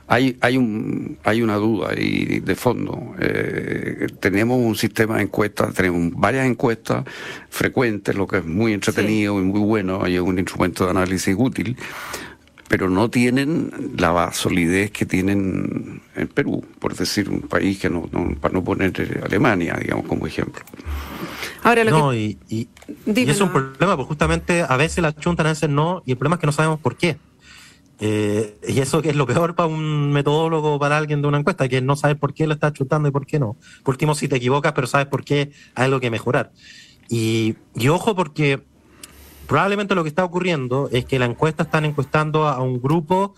Hay, 0.08 0.38
hay, 0.40 0.56
un, 0.56 1.18
hay 1.26 1.42
una 1.42 1.56
duda 1.56 1.90
ahí 1.90 2.40
de 2.40 2.56
fondo. 2.56 3.16
Eh, 3.20 4.08
tenemos 4.22 4.60
un 4.60 4.78
sistema 4.78 5.18
de 5.18 5.24
encuestas, 5.24 5.74
tenemos 5.74 6.14
varias 6.16 6.46
encuestas, 6.46 7.04
frecuentes, 7.50 8.16
lo 8.16 8.28
que 8.28 8.38
es 8.38 8.46
muy 8.46 8.74
entretenido 8.74 9.40
y 9.40 9.44
muy 9.44 9.60
bueno, 9.60 10.04
hay 10.04 10.20
un 10.20 10.38
instrumento 10.40 10.86
de 10.86 10.92
análisis 10.92 11.36
útil, 11.38 11.78
pero 12.68 12.90
no 12.90 13.10
tienen 13.10 13.72
la 13.98 14.32
solidez 14.32 14.92
que 14.92 15.06
tienen 15.06 16.02
en 16.16 16.28
Perú, 16.28 16.64
por 16.80 16.96
decir 16.96 17.30
un 17.30 17.42
país 17.42 17.80
que 17.80 17.90
no, 17.90 18.08
para 18.40 18.54
no 18.54 18.64
poner 18.64 18.94
Alemania, 19.24 19.76
digamos, 19.82 20.06
como 20.06 20.28
ejemplo. 20.28 20.64
Ahora 21.64 21.84
no, 21.84 22.14
y, 22.14 22.38
y, 22.48 22.68
es 23.06 23.42
un 23.42 23.50
problema, 23.50 23.98
porque 23.98 24.10
justamente 24.10 24.64
a 24.68 24.78
veces 24.78 25.02
la 25.02 25.16
chuntan, 25.16 25.48
a 25.48 25.50
veces 25.50 25.70
no, 25.70 26.04
y 26.06 26.12
el 26.12 26.18
problema 26.18 26.36
es 26.36 26.42
que 26.42 26.46
no 26.46 26.54
sabemos 26.54 26.80
por 26.80 26.96
qué. 26.96 27.18
Eh, 28.02 28.58
y 28.66 28.80
eso 28.80 29.04
es 29.04 29.16
lo 29.16 29.28
peor 29.28 29.56
para 29.56 29.68
un 29.68 30.14
metodólogo, 30.14 30.80
para 30.80 30.98
alguien 30.98 31.22
de 31.22 31.28
una 31.28 31.40
encuesta, 31.40 31.68
que 31.68 31.82
no 31.82 31.96
sabe 31.96 32.16
por 32.16 32.34
qué 32.34 32.48
lo 32.48 32.54
está 32.54 32.72
chuntando 32.72 33.10
y 33.10 33.12
por 33.12 33.26
qué 33.26 33.40
no. 33.40 33.58
Por 33.84 33.96
último, 33.96 34.16
si 34.16 34.28
te 34.28 34.38
equivocas, 34.38 34.72
pero 34.74 34.88
sabes 34.88 35.08
por 35.08 35.26
qué 35.26 35.52
hay 35.76 35.86
algo 35.86 36.00
que 36.00 36.10
mejorar. 36.10 36.52
Y, 37.10 37.56
ojo 37.90 38.16
porque 38.16 38.62
probablemente 39.48 39.96
lo 39.96 40.04
que 40.04 40.10
está 40.10 40.24
ocurriendo 40.24 40.90
es 40.92 41.06
que 41.06 41.18
la 41.18 41.26
encuesta 41.26 41.64
están 41.64 41.86
encuestando 41.86 42.48
a 42.48 42.62
un 42.62 42.82
grupo 42.82 43.34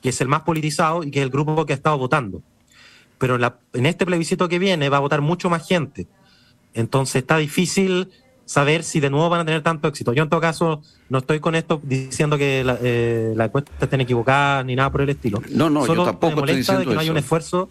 que 0.00 0.10
es 0.10 0.20
el 0.20 0.28
más 0.28 0.42
politizado 0.42 1.02
y 1.02 1.10
que 1.10 1.18
es 1.18 1.24
el 1.24 1.30
grupo 1.30 1.66
que 1.66 1.72
ha 1.72 1.76
estado 1.76 1.98
votando. 1.98 2.42
Pero 3.18 3.34
en, 3.34 3.52
en 3.72 3.86
este 3.86 4.06
plebiscito 4.06 4.48
que 4.48 4.60
viene 4.60 4.88
va 4.88 4.98
a 4.98 5.00
votar 5.00 5.20
mucho 5.20 5.50
más 5.50 5.66
gente. 5.66 6.06
Entonces 6.74 7.16
está 7.16 7.38
difícil 7.38 8.10
saber 8.48 8.82
si 8.82 8.98
de 9.00 9.10
nuevo 9.10 9.28
van 9.28 9.40
a 9.40 9.44
tener 9.44 9.62
tanto 9.62 9.88
éxito. 9.88 10.12
Yo 10.14 10.22
en 10.22 10.30
todo 10.30 10.40
caso 10.40 10.80
no 11.10 11.18
estoy 11.18 11.38
con 11.38 11.54
esto 11.54 11.80
diciendo 11.82 12.38
que 12.38 12.64
la, 12.64 12.78
eh, 12.80 13.34
la 13.36 13.46
encuesta 13.46 13.72
estén 13.80 14.00
equivocadas 14.00 14.64
ni 14.64 14.74
nada 14.74 14.90
por 14.90 15.02
el 15.02 15.10
estilo. 15.10 15.42
No, 15.50 15.68
no, 15.68 15.86
yo 15.86 16.04
tampoco 16.04 16.40
estoy 16.40 16.56
diciendo 16.56 16.84
que 16.84 16.94
no 16.94 17.00
hay 17.00 17.10
un 17.10 17.18
esfuerzo 17.18 17.68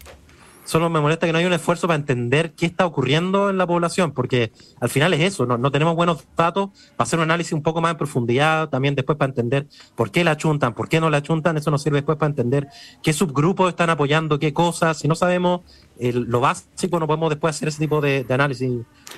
solo 0.68 0.90
me 0.90 1.00
molesta 1.00 1.26
que 1.26 1.32
no 1.32 1.38
haya 1.38 1.46
un 1.46 1.54
esfuerzo 1.54 1.86
para 1.86 1.98
entender 1.98 2.52
qué 2.52 2.66
está 2.66 2.84
ocurriendo 2.84 3.48
en 3.48 3.56
la 3.56 3.66
población, 3.66 4.12
porque 4.12 4.52
al 4.80 4.90
final 4.90 5.14
es 5.14 5.20
eso, 5.20 5.46
no, 5.46 5.70
tenemos 5.70 5.96
buenos 5.96 6.26
datos 6.36 6.68
para 6.94 7.06
hacer 7.06 7.18
un 7.18 7.22
análisis 7.22 7.54
un 7.54 7.62
poco 7.62 7.80
más 7.80 7.92
en 7.92 7.96
profundidad, 7.96 8.68
también 8.68 8.94
después 8.94 9.16
para 9.16 9.30
entender 9.30 9.66
por 9.96 10.10
qué 10.10 10.24
la 10.24 10.36
chuntan, 10.36 10.74
por 10.74 10.90
qué 10.90 11.00
no 11.00 11.08
la 11.08 11.22
chuntan, 11.22 11.56
eso 11.56 11.70
nos 11.70 11.82
sirve 11.82 11.98
después 11.98 12.18
para 12.18 12.28
entender 12.28 12.68
qué 13.02 13.14
subgrupos 13.14 13.70
están 13.70 13.88
apoyando 13.88 14.38
qué 14.38 14.52
cosas, 14.52 14.98
si 14.98 15.08
no 15.08 15.14
sabemos 15.14 15.62
lo 15.98 16.40
básico, 16.40 17.00
no 17.00 17.06
podemos 17.06 17.30
después 17.30 17.56
hacer 17.56 17.68
ese 17.68 17.78
tipo 17.78 18.00
de, 18.00 18.24
análisis. 18.28 18.70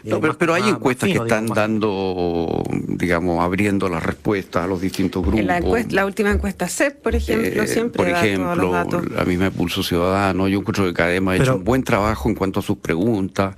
Eh, 0.04 0.20
pero, 0.38 0.54
hay 0.54 0.68
encuestas 0.68 1.10
que 1.10 1.16
están 1.16 1.46
dando, 1.46 2.62
digamos, 2.86 3.40
abriendo 3.44 3.88
las 3.88 4.02
respuestas 4.02 4.64
a 4.64 4.66
los 4.66 4.80
distintos 4.80 5.22
grupos. 5.22 5.44
La, 5.44 5.60
la 5.60 6.06
última 6.06 6.30
encuesta 6.30 6.68
CEP, 6.68 7.02
por 7.02 7.14
ejemplo, 7.14 7.62
eh, 7.62 7.66
siempre 7.66 7.96
Por 7.98 8.08
ejemplo, 8.08 9.02
la 9.14 9.24
misma 9.24 9.50
Pulso 9.50 9.82
Ciudadano, 9.82 10.48
yo 10.48 10.60
encuentro 10.60 10.86
que 10.86 10.94
Cadema 10.94 11.39
hecho 11.42 11.56
un 11.56 11.64
buen 11.64 11.82
trabajo 11.82 12.28
en 12.28 12.34
cuanto 12.34 12.60
a 12.60 12.62
sus 12.62 12.78
preguntas 12.78 13.56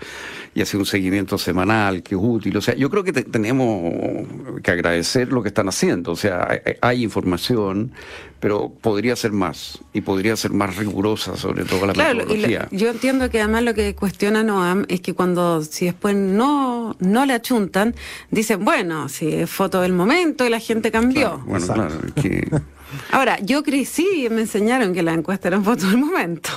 y 0.55 0.61
hace 0.61 0.77
un 0.77 0.85
seguimiento 0.85 1.39
semanal 1.39 2.03
que 2.03 2.15
es 2.15 2.21
útil. 2.23 2.57
O 2.57 2.61
sea, 2.61 2.75
yo 2.75 2.91
creo 2.91 3.05
que 3.05 3.13
tenemos 3.13 4.27
que 4.63 4.71
agradecer 4.71 5.33
lo 5.33 5.43
que 5.43 5.49
están 5.49 5.69
haciendo. 5.69 6.13
O 6.13 6.17
sea, 6.17 6.61
hay, 6.81 7.03
información, 7.03 7.93
pero 8.39 8.71
podría 8.71 9.17
ser 9.17 9.33
más 9.33 9.81
y 9.93 10.03
podría 10.03 10.37
ser 10.37 10.53
más 10.53 10.77
rigurosa, 10.77 11.37
sobre 11.37 11.65
todo 11.65 11.87
la 11.87 11.95
claro, 11.95 12.19
metodología. 12.19 12.69
yo 12.71 12.91
entiendo 12.91 13.31
que 13.31 13.41
además 13.41 13.63
lo 13.63 13.75
que 13.75 13.95
cuestiona 13.95 14.45
Noam 14.45 14.85
es 14.89 15.01
que 15.01 15.15
cuando, 15.15 15.63
si 15.63 15.87
después 15.87 16.15
no, 16.15 16.97
no 17.01 17.27
le 17.27 17.33
achuntan, 17.33 17.95
dicen, 18.31 18.65
bueno, 18.65 19.09
si 19.09 19.35
es 19.35 19.51
foto 19.51 19.81
del 19.81 19.93
momento 19.93 20.47
y 20.47 20.51
la 20.51 20.61
gente 20.61 20.91
cambió. 20.91 21.43
bueno, 21.47 21.67
claro. 21.67 21.99
Ahora, 23.11 23.39
yo 23.41 23.63
crecí 23.63 24.27
y 24.27 24.29
me 24.29 24.43
enseñaron 24.43 24.93
que 24.93 25.03
la 25.03 25.15
encuesta 25.15 25.49
era 25.49 25.61
foto 25.63 25.89
del 25.89 25.97
momento 25.97 26.51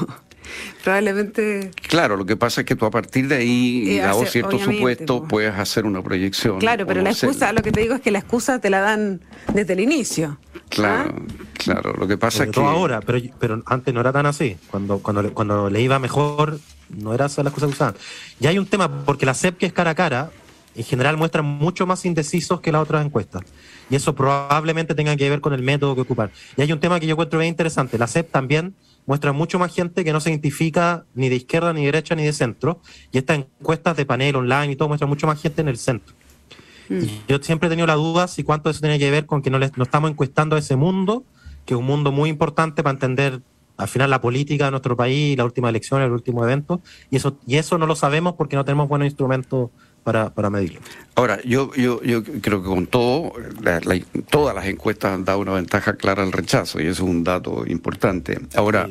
probablemente... 0.84 1.72
Claro, 1.88 2.18
lo 2.18 2.26
que 2.26 2.36
pasa 2.36 2.62
es 2.62 2.68
que 2.68 2.76
tú 2.76 2.86
a 2.86 2.92
partir 2.92 3.28
de 3.28 3.36
ahí, 3.36 3.98
dado 3.98 4.26
cierto 4.26 4.60
supuesto, 4.60 5.24
puedes 5.28 5.54
hacer 5.54 5.86
una 5.86 6.02
proyección. 6.02 6.60
Claro, 6.60 6.86
pero 6.86 7.02
la 7.02 7.12
excusa, 7.12 7.54
lo 7.54 7.62
que 7.62 7.72
te 7.72 7.82
digo 7.82 7.96
es 7.96 8.02
que 8.02 8.12
la 8.12 8.20
excusa 8.20 8.60
te 8.60 8.70
la 8.70 8.82
dan 8.82 9.22
desde 9.54 9.74
el 9.74 9.80
inicio. 9.80 10.38
Claro, 10.70 11.16
¿ah? 11.18 11.34
claro. 11.58 11.94
Lo 11.94 12.08
que 12.08 12.18
pasa 12.18 12.46
es 12.46 12.52
que... 12.52 12.60
ahora, 12.60 13.02
pero, 13.02 13.20
pero 13.40 13.64
antes 13.66 13.94
no 13.94 14.02
era 14.02 14.12
tan 14.12 14.26
así. 14.26 14.58
Cuando, 14.70 15.00
cuando, 15.00 15.34
cuando 15.34 15.70
le 15.70 15.82
iba 15.82 16.00
mejor, 16.00 16.60
no 16.90 17.14
era 17.14 17.26
esa 17.26 17.44
la 17.44 17.50
excusa 17.50 17.68
que 17.68 17.74
usaban. 17.74 17.96
Y 18.40 18.48
hay 18.48 18.58
un 18.58 18.66
tema, 18.66 19.06
porque 19.06 19.26
la 19.26 19.34
CEP 19.34 19.58
que 19.58 19.66
es 19.66 19.74
cara 19.74 19.92
a 19.92 19.96
cara, 19.96 20.32
en 20.76 20.84
general 20.84 21.18
muestra 21.18 21.42
mucho 21.42 21.86
más 21.88 22.06
indecisos 22.06 22.62
que 22.62 22.72
las 22.72 22.82
otras 22.82 23.06
encuestas. 23.06 23.44
Y 23.90 23.96
eso 23.96 24.16
probablemente 24.16 24.96
tenga 24.96 25.16
que 25.16 25.30
ver 25.30 25.42
con 25.42 25.54
el 25.54 25.62
método 25.62 25.96
que 25.96 26.02
ocupar. 26.02 26.32
Y 26.58 26.62
hay 26.62 26.72
un 26.72 26.80
tema 26.80 27.00
que 27.00 27.08
yo 27.08 27.14
encuentro 27.14 27.40
bien 27.40 27.50
interesante. 27.50 27.98
La 27.98 28.08
CEP 28.08 28.32
también 28.32 28.76
muestra 29.06 29.32
mucho 29.32 29.60
más 29.60 29.74
gente 29.74 30.04
que 30.04 30.14
no 30.14 30.20
se 30.20 30.30
identifica 30.30 31.06
ni 31.14 31.30
de 31.30 31.36
izquierda, 31.36 31.74
ni 31.74 31.82
de 31.82 31.88
derecha, 31.88 32.16
ni 32.16 32.24
de 32.24 32.34
centro. 32.34 32.82
Y 33.12 33.18
estas 33.18 33.40
encuestas 33.40 33.96
de 33.98 34.06
panel 34.06 34.36
online 34.36 34.74
y 34.74 34.76
todo 34.76 34.88
muestran 34.88 35.10
mucho 35.10 35.28
más 35.28 35.42
gente 35.42 35.62
en 35.62 35.68
el 35.68 35.78
centro. 35.78 36.16
Mm. 36.90 37.04
Y 37.04 37.22
yo 37.28 37.38
siempre 37.42 37.68
he 37.68 37.70
tenido 37.70 37.88
la 37.88 37.96
duda 37.96 38.28
si 38.28 38.44
cuánto 38.44 38.70
eso 38.70 38.80
tiene 38.80 39.00
que 39.00 39.10
ver 39.12 39.26
con 39.26 39.42
que 39.42 39.50
no, 39.50 39.60
no 39.60 39.84
estamos 39.84 40.12
encuestando 40.12 40.56
a 40.56 40.60
ese 40.60 40.76
mundo, 40.76 41.24
que 41.66 41.74
es 41.74 41.80
un 41.80 41.86
mundo 41.86 42.12
muy 42.12 42.30
importante 42.30 42.84
para 42.84 42.94
entender 42.94 43.42
al 43.78 43.88
final 43.88 44.10
la 44.10 44.22
política 44.22 44.66
de 44.66 44.72
nuestro 44.72 44.96
país, 44.96 45.38
la 45.38 45.44
última 45.44 45.70
elección, 45.70 46.02
el 46.02 46.12
último 46.12 46.44
evento, 46.44 46.82
y 47.10 47.18
eso, 47.18 47.38
y 47.46 47.58
eso 47.58 47.78
no 47.78 47.86
lo 47.86 47.96
sabemos 47.96 48.36
porque 48.36 48.56
no 48.56 48.64
tenemos 48.64 48.88
buenos 48.88 49.08
instrumentos 49.08 49.70
para, 50.06 50.30
para 50.30 50.52
medirlo. 50.52 50.80
Ahora, 51.16 51.40
yo, 51.44 51.74
yo, 51.74 52.00
yo 52.04 52.24
creo 52.24 52.62
que 52.62 52.68
con 52.68 52.86
todo, 52.86 53.34
todas 54.30 54.54
las 54.54 54.66
encuestas 54.68 55.14
han 55.14 55.26
dado 55.26 55.40
una 55.40 55.54
ventaja 55.54 55.96
clara 55.96 56.22
al 56.22 56.32
rechazo, 56.32 56.80
y 56.80 56.84
eso 56.84 57.04
es 57.04 57.10
un 57.10 57.24
dato 57.24 57.66
importante. 57.66 58.38
Ahora, 58.56 58.88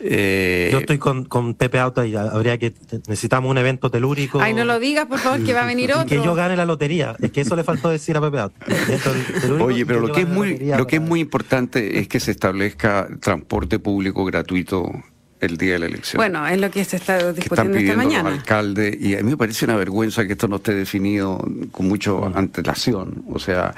eh, 0.00 0.70
yo, 0.72 0.78
estoy 0.80 0.98
con, 0.98 1.24
con, 1.26 1.54
Pepe 1.54 1.78
Auta 1.78 2.04
y 2.04 2.16
habría 2.16 2.58
que 2.58 2.74
necesitamos 3.06 3.48
un 3.48 3.58
evento 3.58 3.92
telúrico. 3.92 4.40
Ay, 4.40 4.54
no 4.54 4.64
lo 4.64 4.80
digas, 4.80 5.06
por 5.06 5.20
favor, 5.20 5.44
que 5.44 5.52
va 5.52 5.62
a 5.62 5.66
venir 5.66 5.92
otro. 5.92 6.08
que 6.08 6.16
yo 6.16 6.34
gane 6.34 6.56
la 6.56 6.64
lotería. 6.64 7.14
Es 7.20 7.30
que 7.30 7.42
eso 7.42 7.54
le 7.54 7.62
faltó 7.62 7.90
decir 7.90 8.16
a 8.16 8.20
Pepe 8.20 8.40
Auta. 8.40 8.66
Oye, 9.60 9.86
pero 9.86 10.00
lo 10.00 10.12
que 10.12 10.22
es 10.22 10.28
muy, 10.28 10.58
lo 10.58 10.86
que 10.88 10.96
es 10.96 11.02
muy 11.02 11.20
importante 11.20 12.00
es 12.00 12.08
que 12.08 12.18
se 12.18 12.32
establezca 12.32 13.06
transporte 13.20 13.78
público 13.78 14.24
gratuito 14.24 14.90
el 15.40 15.56
día 15.56 15.74
de 15.74 15.78
la 15.80 15.86
elección. 15.86 16.18
Bueno, 16.18 16.46
es 16.46 16.58
lo 16.58 16.70
que 16.70 16.84
se 16.84 16.96
está 16.96 17.32
discutiendo 17.32 17.78
esta 17.78 17.96
mañana. 17.96 18.30
Los 18.30 18.38
alcaldes, 18.40 18.96
y 19.00 19.14
a 19.14 19.22
mí 19.22 19.30
me 19.30 19.36
parece 19.36 19.64
una 19.64 19.76
vergüenza 19.76 20.26
que 20.26 20.32
esto 20.32 20.48
no 20.48 20.56
esté 20.56 20.74
definido 20.74 21.44
con 21.72 21.88
mucho 21.88 22.20
mm. 22.20 22.36
antelación. 22.36 23.24
O 23.28 23.38
sea, 23.38 23.74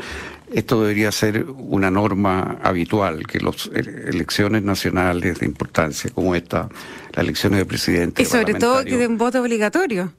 esto 0.53 0.83
debería 0.83 1.11
ser 1.12 1.46
una 1.48 1.90
norma 1.90 2.59
habitual, 2.62 3.27
que 3.27 3.40
las 3.40 3.70
elecciones 3.75 4.62
nacionales 4.62 5.38
de 5.38 5.46
importancia 5.46 6.11
como 6.11 6.35
esta, 6.35 6.68
las 7.12 7.25
elecciones 7.25 7.61
de 7.61 7.66
presidente. 7.66 8.22
Y 8.22 8.27
sobre 8.27 8.55
todo 8.55 8.85
que 8.85 8.96
de 8.96 9.07
un 9.07 9.18
voto 9.18 9.40
obligatorio. 9.40 10.12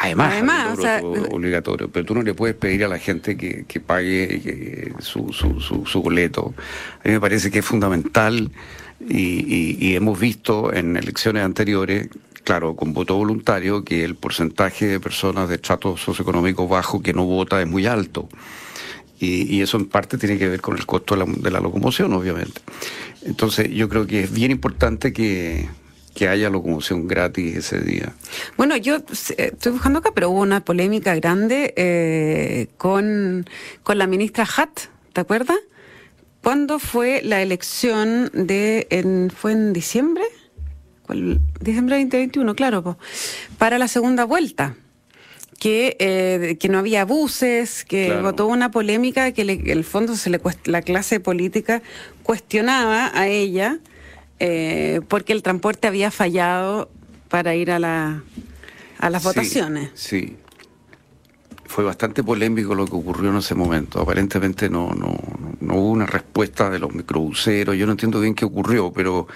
Además, 0.00 0.32
Además 0.34 0.78
obligatorio, 1.30 1.90
pero 1.90 2.06
tú 2.06 2.14
no 2.14 2.22
le 2.22 2.32
puedes 2.32 2.54
pedir 2.54 2.84
a 2.84 2.88
la 2.88 2.98
gente 2.98 3.36
que, 3.36 3.64
que 3.66 3.80
pague 3.80 4.92
su, 5.00 5.32
su, 5.32 5.60
su, 5.60 5.84
su 5.84 6.02
boleto. 6.02 6.54
A 7.04 7.08
mí 7.08 7.14
me 7.14 7.20
parece 7.20 7.50
que 7.50 7.58
es 7.58 7.64
fundamental 7.64 8.52
y, 9.08 9.94
hemos 9.94 10.18
visto 10.18 10.72
en 10.72 10.96
elecciones 10.96 11.44
anteriores, 11.44 12.08
claro, 12.44 12.76
con 12.76 12.92
voto 12.92 13.16
voluntario, 13.16 13.84
que 13.84 14.04
el 14.04 14.14
porcentaje 14.14 14.86
de 14.86 15.00
personas 15.00 15.48
de 15.48 15.56
estrato 15.56 15.96
socioeconómico 15.96 16.68
bajo 16.68 17.02
que 17.02 17.12
no 17.12 17.24
vota 17.24 17.60
es 17.60 17.68
muy 17.68 17.86
alto. 17.86 18.28
Y, 19.18 19.60
eso 19.62 19.76
en 19.76 19.86
parte 19.86 20.18
tiene 20.18 20.36
que 20.36 20.48
ver 20.48 20.60
con 20.60 20.76
el 20.76 20.84
costo 20.84 21.16
de 21.16 21.50
la, 21.50 21.60
locomoción, 21.60 22.12
obviamente. 22.12 22.60
Entonces 23.24 23.70
yo 23.70 23.88
creo 23.88 24.06
que 24.06 24.24
es 24.24 24.32
bien 24.32 24.50
importante 24.50 25.12
que, 25.12 25.68
haya 26.28 26.50
locomoción 26.50 27.08
gratis 27.08 27.56
ese 27.56 27.80
día. 27.80 28.12
Bueno, 28.56 28.76
yo 28.76 28.96
eh, 28.96 29.02
estoy 29.52 29.72
buscando 29.72 29.98
acá, 29.98 30.10
pero 30.14 30.30
hubo 30.30 30.40
una 30.40 30.64
polémica 30.64 31.16
grande 31.16 31.74
eh, 31.76 32.68
con, 32.76 33.44
con 33.82 33.98
la 33.98 34.06
ministra 34.06 34.46
Hatt, 34.56 34.82
¿te 35.12 35.20
acuerdas? 35.20 35.58
¿Cuándo 36.42 36.78
fue 36.78 37.22
la 37.22 37.40
elección 37.40 38.30
de... 38.32 38.86
En, 38.90 39.30
¿Fue 39.30 39.52
en 39.52 39.72
diciembre? 39.72 40.24
Diciembre 41.60 41.96
de 41.96 42.04
2021, 42.04 42.54
claro, 42.54 42.98
para 43.58 43.78
la 43.78 43.88
segunda 43.88 44.24
vuelta. 44.24 44.76
Que, 45.58 45.96
eh, 46.00 46.56
que 46.58 46.68
no 46.68 46.78
había 46.78 47.04
buses, 47.04 47.84
que 47.84 48.20
votó 48.20 48.48
una 48.48 48.72
polémica 48.72 49.30
que 49.30 49.42
el 49.42 49.84
fondo 49.84 50.16
se 50.16 50.28
le 50.28 50.40
la 50.64 50.82
clase 50.82 51.20
política 51.20 51.82
cuestionaba 52.24 53.12
a 53.14 53.28
ella 53.28 53.78
eh, 54.44 55.02
porque 55.06 55.32
el 55.32 55.44
transporte 55.44 55.86
había 55.86 56.10
fallado 56.10 56.90
para 57.28 57.54
ir 57.54 57.70
a, 57.70 57.78
la, 57.78 58.24
a 58.98 59.08
las 59.08 59.22
votaciones. 59.22 59.90
Sí, 59.94 60.36
fue 61.66 61.84
bastante 61.84 62.24
polémico 62.24 62.74
lo 62.74 62.86
que 62.86 62.96
ocurrió 62.96 63.30
en 63.30 63.36
ese 63.36 63.54
momento. 63.54 64.00
Aparentemente 64.00 64.68
no, 64.68 64.94
no, 64.94 65.16
hubo 65.74 65.90
una 65.90 66.06
respuesta 66.06 66.70
de 66.70 66.78
los 66.78 66.94
microbuseros. 66.94 67.76
Yo 67.76 67.86
no 67.86 67.92
entiendo 67.92 68.20
bien 68.20 68.34
qué 68.34 68.44
ocurrió, 68.44 68.92
pero, 68.92 69.26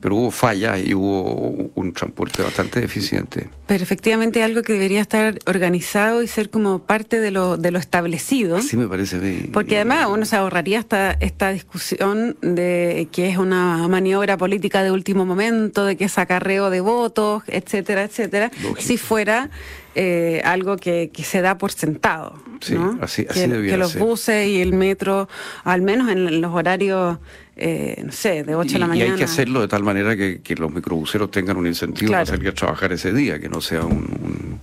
pero 0.00 0.16
hubo 0.16 0.30
fallas 0.30 0.80
y 0.84 0.94
hubo 0.94 1.70
un 1.74 1.92
transporte 1.92 2.42
bastante 2.42 2.80
deficiente. 2.80 3.48
Pero 3.66 3.82
efectivamente 3.82 4.42
algo 4.42 4.62
que 4.62 4.74
debería 4.74 5.00
estar 5.00 5.38
organizado 5.46 6.22
y 6.22 6.28
ser 6.28 6.50
como 6.50 6.80
parte 6.80 7.20
de 7.20 7.30
lo, 7.30 7.56
de 7.56 7.70
lo 7.70 7.78
establecido. 7.78 8.60
Sí, 8.60 8.76
me 8.76 8.86
parece 8.86 9.18
bien. 9.18 9.50
Porque 9.52 9.76
además 9.76 10.06
uno 10.10 10.24
se 10.24 10.36
ahorraría 10.36 10.78
esta, 10.78 11.12
esta 11.12 11.50
discusión 11.50 12.36
de 12.42 13.08
que 13.10 13.28
es 13.28 13.38
una 13.38 13.88
maniobra 13.88 14.36
política 14.36 14.82
de 14.82 14.90
último 14.90 15.24
momento, 15.24 15.84
de 15.84 15.96
que 15.96 16.04
es 16.04 16.18
acarreo 16.18 16.70
de 16.70 16.80
votos, 16.80 17.42
etcétera, 17.46 18.04
etcétera, 18.04 18.50
si 18.78 18.98
fuera 18.98 19.50
eh, 19.94 20.42
algo 20.44 20.76
que, 20.76 21.10
se 21.24 21.40
da 21.40 21.56
por 21.56 21.72
sentado. 21.72 22.34
Sí, 22.60 22.76
así, 23.00 23.26
así 23.28 23.40
que, 23.40 23.48
que 23.48 23.76
los 23.76 23.98
buses 23.98 24.46
y 24.46 24.60
el 24.60 24.72
metro, 24.72 25.28
al 25.64 25.80
menos 25.80 26.10
en 26.10 26.40
los 26.40 26.54
horarios, 26.54 27.18
eh, 27.56 28.02
no 28.04 28.12
sé, 28.12 28.44
de 28.44 28.54
8 28.54 28.74
de 28.74 28.78
la 28.78 28.86
mañana. 28.86 29.08
Y 29.08 29.10
hay 29.12 29.16
que 29.16 29.24
hacerlo 29.24 29.62
de 29.62 29.68
tal 29.68 29.82
manera 29.82 30.14
que, 30.14 30.54
los 30.56 30.70
microbuseros 30.70 31.30
tengan 31.30 31.56
un 31.56 31.66
incentivo 31.66 32.12
para 32.12 32.26
salir 32.26 32.48
a 32.48 32.52
trabajar 32.52 32.92
ese 32.92 33.12
día, 33.12 33.38
que 33.38 33.48
no 33.48 33.60
sea 33.60 33.82
un, 33.82 34.60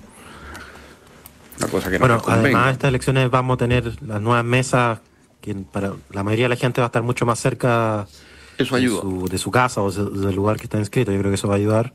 una 1.58 1.68
cosa 1.68 1.90
que 1.90 1.98
no 1.98 2.08
Bueno, 2.08 2.22
además, 2.28 2.74
estas 2.74 2.90
elecciones 2.90 3.30
vamos 3.32 3.56
a 3.56 3.58
tener 3.58 3.92
las 4.04 4.22
nuevas 4.22 4.46
mesas, 4.46 5.00
que 5.42 5.56
para 5.56 5.94
la 6.12 6.24
mayoría 6.24 6.46
de 6.46 6.50
la 6.50 6.56
gente 6.56 6.82
va 6.82 6.86
a 6.86 6.90
estar 6.90 7.04
mucho 7.04 7.26
más 7.26 7.40
cerca. 7.40 8.08
Eso 8.58 8.76
ayuda. 8.76 8.98
De 8.98 9.02
su, 9.02 9.28
de 9.28 9.38
su 9.40 9.52
casa 9.52 9.82
o 9.82 9.92
del 9.92 10.36
lugar 10.36 10.58
que 10.58 10.64
está 10.64 10.78
inscrito. 10.78 11.12
Yo 11.12 11.18
creo 11.18 11.32
que 11.32 11.36
eso 11.36 11.48
va 11.48 11.56
a 11.56 11.58
ayudar. 11.58 11.94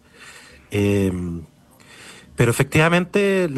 Eh, 0.72 1.12
pero 2.38 2.52
efectivamente, 2.52 3.48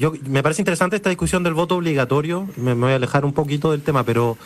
yo, 0.00 0.12
me 0.28 0.42
parece 0.42 0.60
interesante 0.60 0.96
esta 0.96 1.10
discusión 1.10 1.44
del 1.44 1.54
voto 1.54 1.76
obligatorio. 1.76 2.48
Me, 2.56 2.74
voy 2.74 2.90
a 2.90 2.96
alejar 2.96 3.24
un 3.24 3.32
poquito 3.32 3.70
del 3.70 3.82
tema, 3.82 4.02
pero 4.02 4.36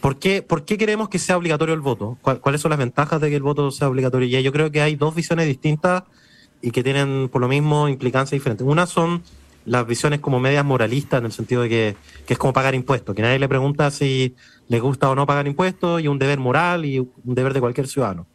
¿por 0.00 0.18
qué, 0.18 0.42
¿por 0.42 0.64
qué 0.64 0.78
queremos 0.78 1.08
que 1.08 1.18
sea 1.18 1.36
obligatorio 1.36 1.74
el 1.74 1.80
voto? 1.80 2.18
¿Cuáles 2.22 2.60
son 2.60 2.70
las 2.70 2.78
ventajas 2.78 3.20
de 3.20 3.30
que 3.30 3.36
el 3.36 3.42
voto 3.42 3.70
sea 3.70 3.88
obligatorio? 3.88 4.26
Y 4.26 4.42
yo 4.42 4.52
creo 4.52 4.70
que 4.70 4.80
hay 4.80 4.96
dos 4.96 5.14
visiones 5.14 5.46
distintas 5.46 6.04
y 6.62 6.70
que 6.70 6.82
tienen 6.82 7.28
por 7.28 7.40
lo 7.40 7.48
mismo 7.48 7.88
implicancias 7.88 8.38
diferentes. 8.38 8.66
Una 8.66 8.86
son 8.86 9.22
las 9.64 9.86
visiones 9.86 10.20
como 10.20 10.40
medias 10.40 10.64
moralistas, 10.64 11.20
en 11.20 11.26
el 11.26 11.32
sentido 11.32 11.62
de 11.62 11.68
que, 11.68 11.96
que 12.26 12.32
es 12.32 12.38
como 12.38 12.52
pagar 12.52 12.74
impuestos, 12.74 13.14
que 13.14 13.22
nadie 13.22 13.38
le 13.38 13.48
pregunta 13.48 13.90
si 13.90 14.34
le 14.68 14.80
gusta 14.80 15.10
o 15.10 15.14
no 15.14 15.26
pagar 15.26 15.46
impuestos, 15.46 16.02
y 16.02 16.08
un 16.08 16.18
deber 16.18 16.38
moral 16.38 16.84
y 16.84 16.98
un 16.98 17.10
deber 17.24 17.52
de 17.52 17.60
cualquier 17.60 17.86
ciudadano. 17.86 18.26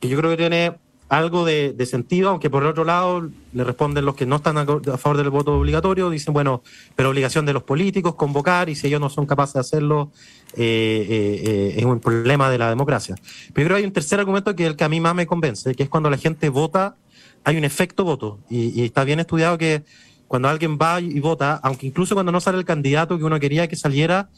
Que 0.00 0.08
yo 0.08 0.16
creo 0.16 0.30
que 0.30 0.36
tiene 0.36 0.76
algo 1.10 1.44
de, 1.44 1.74
sentido, 1.86 2.30
aunque 2.30 2.48
por 2.48 2.62
el 2.62 2.68
otro 2.68 2.84
lado 2.84 3.28
le 3.52 3.64
responden 3.64 4.04
los 4.04 4.14
que 4.14 4.26
no 4.26 4.36
están 4.36 4.56
a, 4.58 4.64
favor 4.64 5.16
del 5.16 5.28
voto 5.28 5.58
obligatorio, 5.58 6.08
dicen, 6.08 6.32
bueno, 6.32 6.62
pero 6.94 7.10
obligación 7.10 7.44
de 7.44 7.52
los 7.52 7.64
políticos 7.64 8.14
convocar 8.14 8.68
y 8.68 8.76
si 8.76 8.86
ellos 8.86 9.00
no 9.00 9.10
son 9.10 9.26
capaces 9.26 9.54
de 9.54 9.60
hacerlo, 9.60 10.12
eh, 10.54 11.06
eh, 11.10 11.42
eh, 11.44 11.74
es 11.78 11.84
un 11.84 11.98
problema 11.98 12.48
de 12.48 12.58
la 12.58 12.68
democracia. 12.68 13.16
Pero 13.52 13.66
creo 13.66 13.78
hay 13.78 13.84
un 13.84 13.92
tercer 13.92 14.20
argumento 14.20 14.54
que 14.54 14.62
es 14.62 14.70
el 14.70 14.76
que 14.76 14.84
a 14.84 14.88
mí 14.88 15.00
más 15.00 15.16
me 15.16 15.26
convence, 15.26 15.74
que 15.74 15.82
es 15.82 15.88
cuando 15.88 16.08
la 16.10 16.16
gente 16.16 16.48
vota, 16.48 16.94
hay 17.42 17.56
un 17.56 17.64
efecto 17.64 18.04
voto. 18.04 18.38
Y 18.48 18.84
está 18.84 19.02
bien 19.02 19.18
estudiado 19.18 19.58
que 19.58 19.82
cuando 20.28 20.48
alguien 20.48 20.78
va 20.80 21.00
y 21.00 21.18
vota, 21.18 21.58
aunque 21.64 21.88
incluso 21.88 22.14
cuando 22.14 22.30
no 22.30 22.40
sale 22.40 22.56
el 22.58 22.64
candidato 22.64 23.18
que 23.18 23.24
uno 23.24 23.40
quería 23.40 23.66
que 23.66 23.74
saliera, 23.74 24.28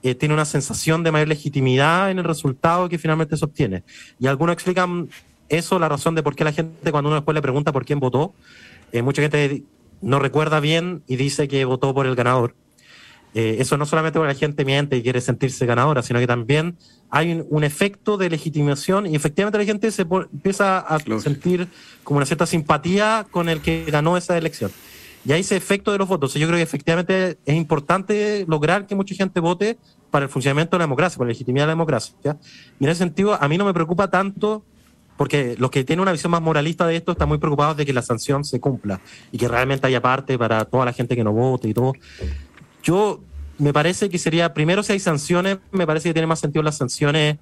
tiene 0.00 0.32
una 0.32 0.44
sensación 0.44 1.02
de 1.02 1.10
mayor 1.10 1.28
legitimidad 1.28 2.12
en 2.12 2.20
el 2.20 2.24
resultado 2.24 2.88
que 2.88 2.98
finalmente 2.98 3.36
se 3.36 3.44
obtiene. 3.44 3.82
Y 4.20 4.28
algunos 4.28 4.54
explican 4.54 5.08
eso 5.50 5.78
la 5.78 5.88
razón 5.88 6.14
de 6.14 6.22
por 6.22 6.34
qué 6.34 6.44
la 6.44 6.52
gente 6.52 6.90
cuando 6.90 7.08
uno 7.08 7.16
después 7.16 7.34
le 7.34 7.42
pregunta 7.42 7.72
por 7.72 7.84
quién 7.84 8.00
votó, 8.00 8.32
eh, 8.92 9.02
mucha 9.02 9.20
gente 9.22 9.64
no 10.00 10.18
recuerda 10.18 10.60
bien 10.60 11.02
y 11.06 11.16
dice 11.16 11.48
que 11.48 11.64
votó 11.64 11.92
por 11.92 12.06
el 12.06 12.14
ganador. 12.14 12.54
eh, 13.34 13.56
eso 13.60 13.76
no 13.76 13.86
solamente 13.86 14.18
porque 14.18 14.32
la 14.32 14.38
gente 14.38 14.64
miente 14.64 14.96
y 14.96 15.02
quiere 15.02 15.20
sentirse 15.20 15.64
ganadora, 15.66 16.02
sino 16.02 16.18
que 16.18 16.26
también 16.26 16.76
hay 17.10 17.44
un, 17.48 17.64
efecto 17.64 18.16
de 18.16 18.28
legitimación 18.28 19.06
y 19.06 19.14
efectivamente 19.14 19.58
la 19.58 19.64
gente 19.64 19.90
se 19.92 20.02
empieza 20.02 20.78
a 20.78 20.98
sentir 21.20 21.68
como 22.02 22.18
una 22.18 22.26
cierta 22.26 22.46
simpatía 22.46 23.26
con 23.30 23.48
el 23.48 23.60
que 23.60 23.84
ganó 23.88 24.16
esa 24.16 24.36
elección. 24.36 24.72
Y 25.24 25.32
hay 25.32 25.42
ese 25.42 25.56
efecto 25.56 25.92
de 25.92 25.98
los 25.98 26.08
votos. 26.08 26.34
Yo 26.34 26.46
creo 26.46 26.56
que 26.56 26.62
efectivamente 26.62 27.38
es 27.44 27.54
importante 27.54 28.46
lograr 28.48 28.86
que 28.86 28.94
mucha 28.94 29.14
gente 29.14 29.38
vote 29.38 29.76
para 30.10 30.24
el 30.24 30.30
funcionamiento 30.30 30.76
de 30.76 30.78
la 30.78 30.84
democracia, 30.84 31.18
para 31.18 31.26
la 31.26 31.32
legitimidad 31.32 31.64
de 31.64 31.68
la 31.68 31.72
democracia. 31.72 32.14
Y 32.80 32.84
en 32.84 32.90
ese 32.90 32.98
sentido, 33.00 33.40
a 33.40 33.46
mí 33.48 33.58
no 33.58 33.64
me 33.64 33.74
preocupa 33.74 34.08
tanto 34.08 34.64
porque 35.20 35.54
los 35.58 35.70
que 35.70 35.84
tienen 35.84 36.00
una 36.00 36.12
visión 36.12 36.30
más 36.30 36.40
moralista 36.40 36.86
de 36.86 36.96
esto 36.96 37.12
están 37.12 37.28
muy 37.28 37.36
preocupados 37.36 37.76
de 37.76 37.84
que 37.84 37.92
la 37.92 38.00
sanción 38.00 38.42
se 38.42 38.58
cumpla 38.58 39.02
y 39.30 39.36
que 39.36 39.48
realmente 39.48 39.86
haya 39.86 40.00
parte 40.00 40.38
para 40.38 40.64
toda 40.64 40.86
la 40.86 40.94
gente 40.94 41.14
que 41.14 41.22
no 41.22 41.30
vote 41.30 41.68
y 41.68 41.74
todo. 41.74 41.92
Yo 42.82 43.20
me 43.58 43.74
parece 43.74 44.08
que 44.08 44.16
sería, 44.16 44.54
primero 44.54 44.82
si 44.82 44.94
hay 44.94 44.98
sanciones, 44.98 45.58
me 45.72 45.86
parece 45.86 46.08
que 46.08 46.14
tiene 46.14 46.26
más 46.26 46.40
sentido 46.40 46.62
las 46.62 46.78
sanciones 46.78 47.36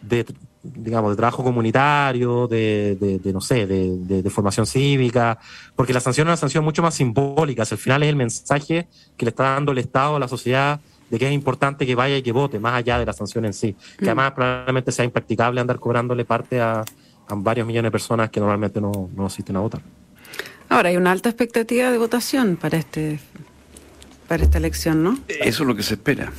de, 0.00 0.24
digamos, 0.62 1.10
de 1.10 1.16
trabajo 1.16 1.42
comunitario, 1.42 2.46
de, 2.46 3.20
de, 3.20 3.32
no 3.32 3.40
sé, 3.40 3.66
de, 3.66 4.30
formación 4.30 4.64
cívica, 4.64 5.36
porque 5.74 5.92
la 5.92 5.98
sanción 5.98 6.28
es 6.28 6.30
una 6.30 6.36
sanción 6.36 6.62
mucho 6.62 6.82
más 6.82 6.94
simbólica, 6.94 7.64
al 7.68 7.78
final 7.78 8.04
es 8.04 8.10
el 8.10 8.16
mensaje 8.16 8.86
que 9.16 9.24
le 9.24 9.30
está 9.30 9.54
dando 9.54 9.72
el 9.72 9.78
Estado 9.78 10.14
a 10.14 10.20
la 10.20 10.28
sociedad 10.28 10.78
de 11.10 11.18
que 11.18 11.26
es 11.26 11.32
importante 11.32 11.84
que 11.84 11.96
vaya 11.96 12.16
y 12.16 12.22
que 12.22 12.30
vote, 12.30 12.60
más 12.60 12.74
allá 12.74 13.00
de 13.00 13.06
la 13.06 13.12
sanción 13.12 13.44
en 13.44 13.54
sí, 13.54 13.74
que 13.98 14.04
mm. 14.04 14.08
además 14.08 14.32
probablemente 14.34 14.92
sea 14.92 15.04
impracticable 15.04 15.60
andar 15.60 15.80
cobrándole 15.80 16.24
parte 16.24 16.60
a, 16.60 16.84
a 17.28 17.34
varios 17.34 17.66
millones 17.66 17.88
de 17.88 17.92
personas 17.92 18.30
que 18.30 18.40
normalmente 18.40 18.80
no, 18.80 19.10
no 19.14 19.26
asisten 19.26 19.56
a 19.56 19.60
votar. 19.60 19.82
Ahora, 20.68 20.88
hay 20.88 20.96
una 20.96 21.12
alta 21.12 21.28
expectativa 21.28 21.90
de 21.90 21.98
votación 21.98 22.56
para 22.56 22.78
este 22.78 23.20
para 24.28 24.42
esta 24.42 24.58
elección, 24.58 25.02
¿no? 25.02 25.18
Eso 25.28 25.62
es 25.62 25.66
lo 25.66 25.76
que 25.76 25.82
se 25.82 25.94
espera. 25.94 26.32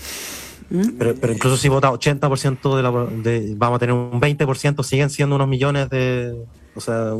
¿Mm? 0.70 0.98
Pero, 0.98 1.32
incluso 1.32 1.58
si 1.58 1.70
vota 1.70 1.92
80% 1.92 2.76
de, 2.76 2.84
la, 2.84 2.92
de 3.22 3.54
vamos 3.56 3.78
a 3.78 3.80
tener 3.80 3.94
un 3.94 4.20
20%, 4.20 4.84
siguen 4.84 5.10
siendo 5.10 5.36
unos 5.36 5.48
millones 5.48 5.90
de, 5.90 6.36
o 6.74 6.82
sea, 6.82 7.12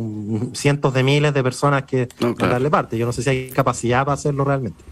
cientos 0.54 0.94
de 0.94 1.04
miles 1.04 1.34
de 1.34 1.44
personas 1.44 1.84
que 1.84 2.08
no, 2.20 2.34
van 2.34 2.50
a 2.50 2.54
darle 2.54 2.70
parte. 2.70 2.98
Yo 2.98 3.06
no 3.06 3.14
sé 3.14 3.22
si 3.22 3.30
hay 3.30 3.50
capacidad 3.52 4.04
para 4.04 4.16
hacerlo 4.16 4.44
realmente. 4.44 4.84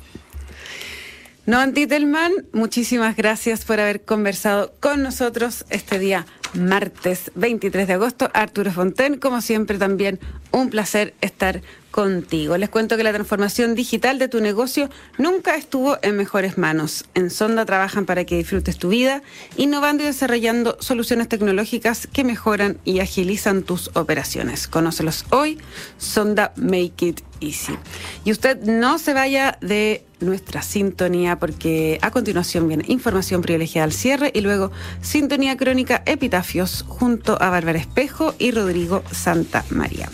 No, 1.45 1.59
Antitelman, 1.59 2.31
muchísimas 2.53 3.17
gracias 3.17 3.65
por 3.65 3.79
haber 3.79 4.05
conversado 4.05 4.73
con 4.79 5.03
nosotros 5.03 5.65
este 5.69 5.99
día 5.99 6.25
martes 6.55 7.31
23 7.35 7.87
de 7.87 7.93
agosto. 7.93 8.29
Arturo 8.33 8.71
Fonten, 8.71 9.17
como 9.17 9.41
siempre, 9.41 9.77
también 9.77 10.19
un 10.51 10.69
placer 10.69 11.13
estar 11.21 11.61
contigo. 11.93 12.57
Les 12.57 12.69
cuento 12.69 12.97
que 12.97 13.03
la 13.03 13.13
transformación 13.13 13.75
digital 13.75 14.17
de 14.17 14.27
tu 14.27 14.41
negocio 14.41 14.89
nunca 15.19 15.55
estuvo 15.55 15.99
en 16.01 16.17
mejores 16.17 16.57
manos. 16.57 17.05
En 17.13 17.29
Sonda 17.29 17.65
trabajan 17.65 18.07
para 18.07 18.25
que 18.25 18.35
disfrutes 18.35 18.79
tu 18.79 18.89
vida, 18.89 19.21
innovando 19.57 20.01
y 20.01 20.07
desarrollando 20.07 20.75
soluciones 20.79 21.29
tecnológicas 21.29 22.07
que 22.07 22.23
mejoran 22.23 22.79
y 22.83 22.99
agilizan 22.99 23.61
tus 23.61 23.91
operaciones. 23.93 24.67
Conócelos 24.67 25.25
hoy, 25.29 25.59
Sonda 25.99 26.51
Make 26.55 27.05
It 27.05 27.21
Easy. 27.41 27.77
Y 28.25 28.31
usted 28.31 28.59
no 28.63 28.97
se 28.97 29.13
vaya 29.13 29.59
de 29.61 30.03
nuestra 30.23 30.61
sintonía 30.61 31.37
porque 31.37 31.99
a 32.01 32.11
continuación 32.11 32.67
viene 32.67 32.85
información 32.87 33.41
privilegiada 33.41 33.85
al 33.85 33.91
cierre 33.91 34.31
y 34.33 34.41
luego 34.41 34.71
sintonía 35.01 35.57
crónica 35.57 36.01
epitafios 36.05 36.85
junto 36.87 37.39
a 37.41 37.49
Bárbara 37.49 37.77
Espejo 37.77 38.33
y 38.39 38.51
Rodrigo 38.51 39.03
Santa 39.11 39.65
María. 39.69 40.09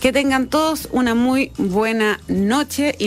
Que 0.00 0.12
tengan 0.12 0.48
todos 0.48 0.88
una 0.92 1.14
muy 1.20 1.52
buena 1.58 2.18
noche. 2.28 2.98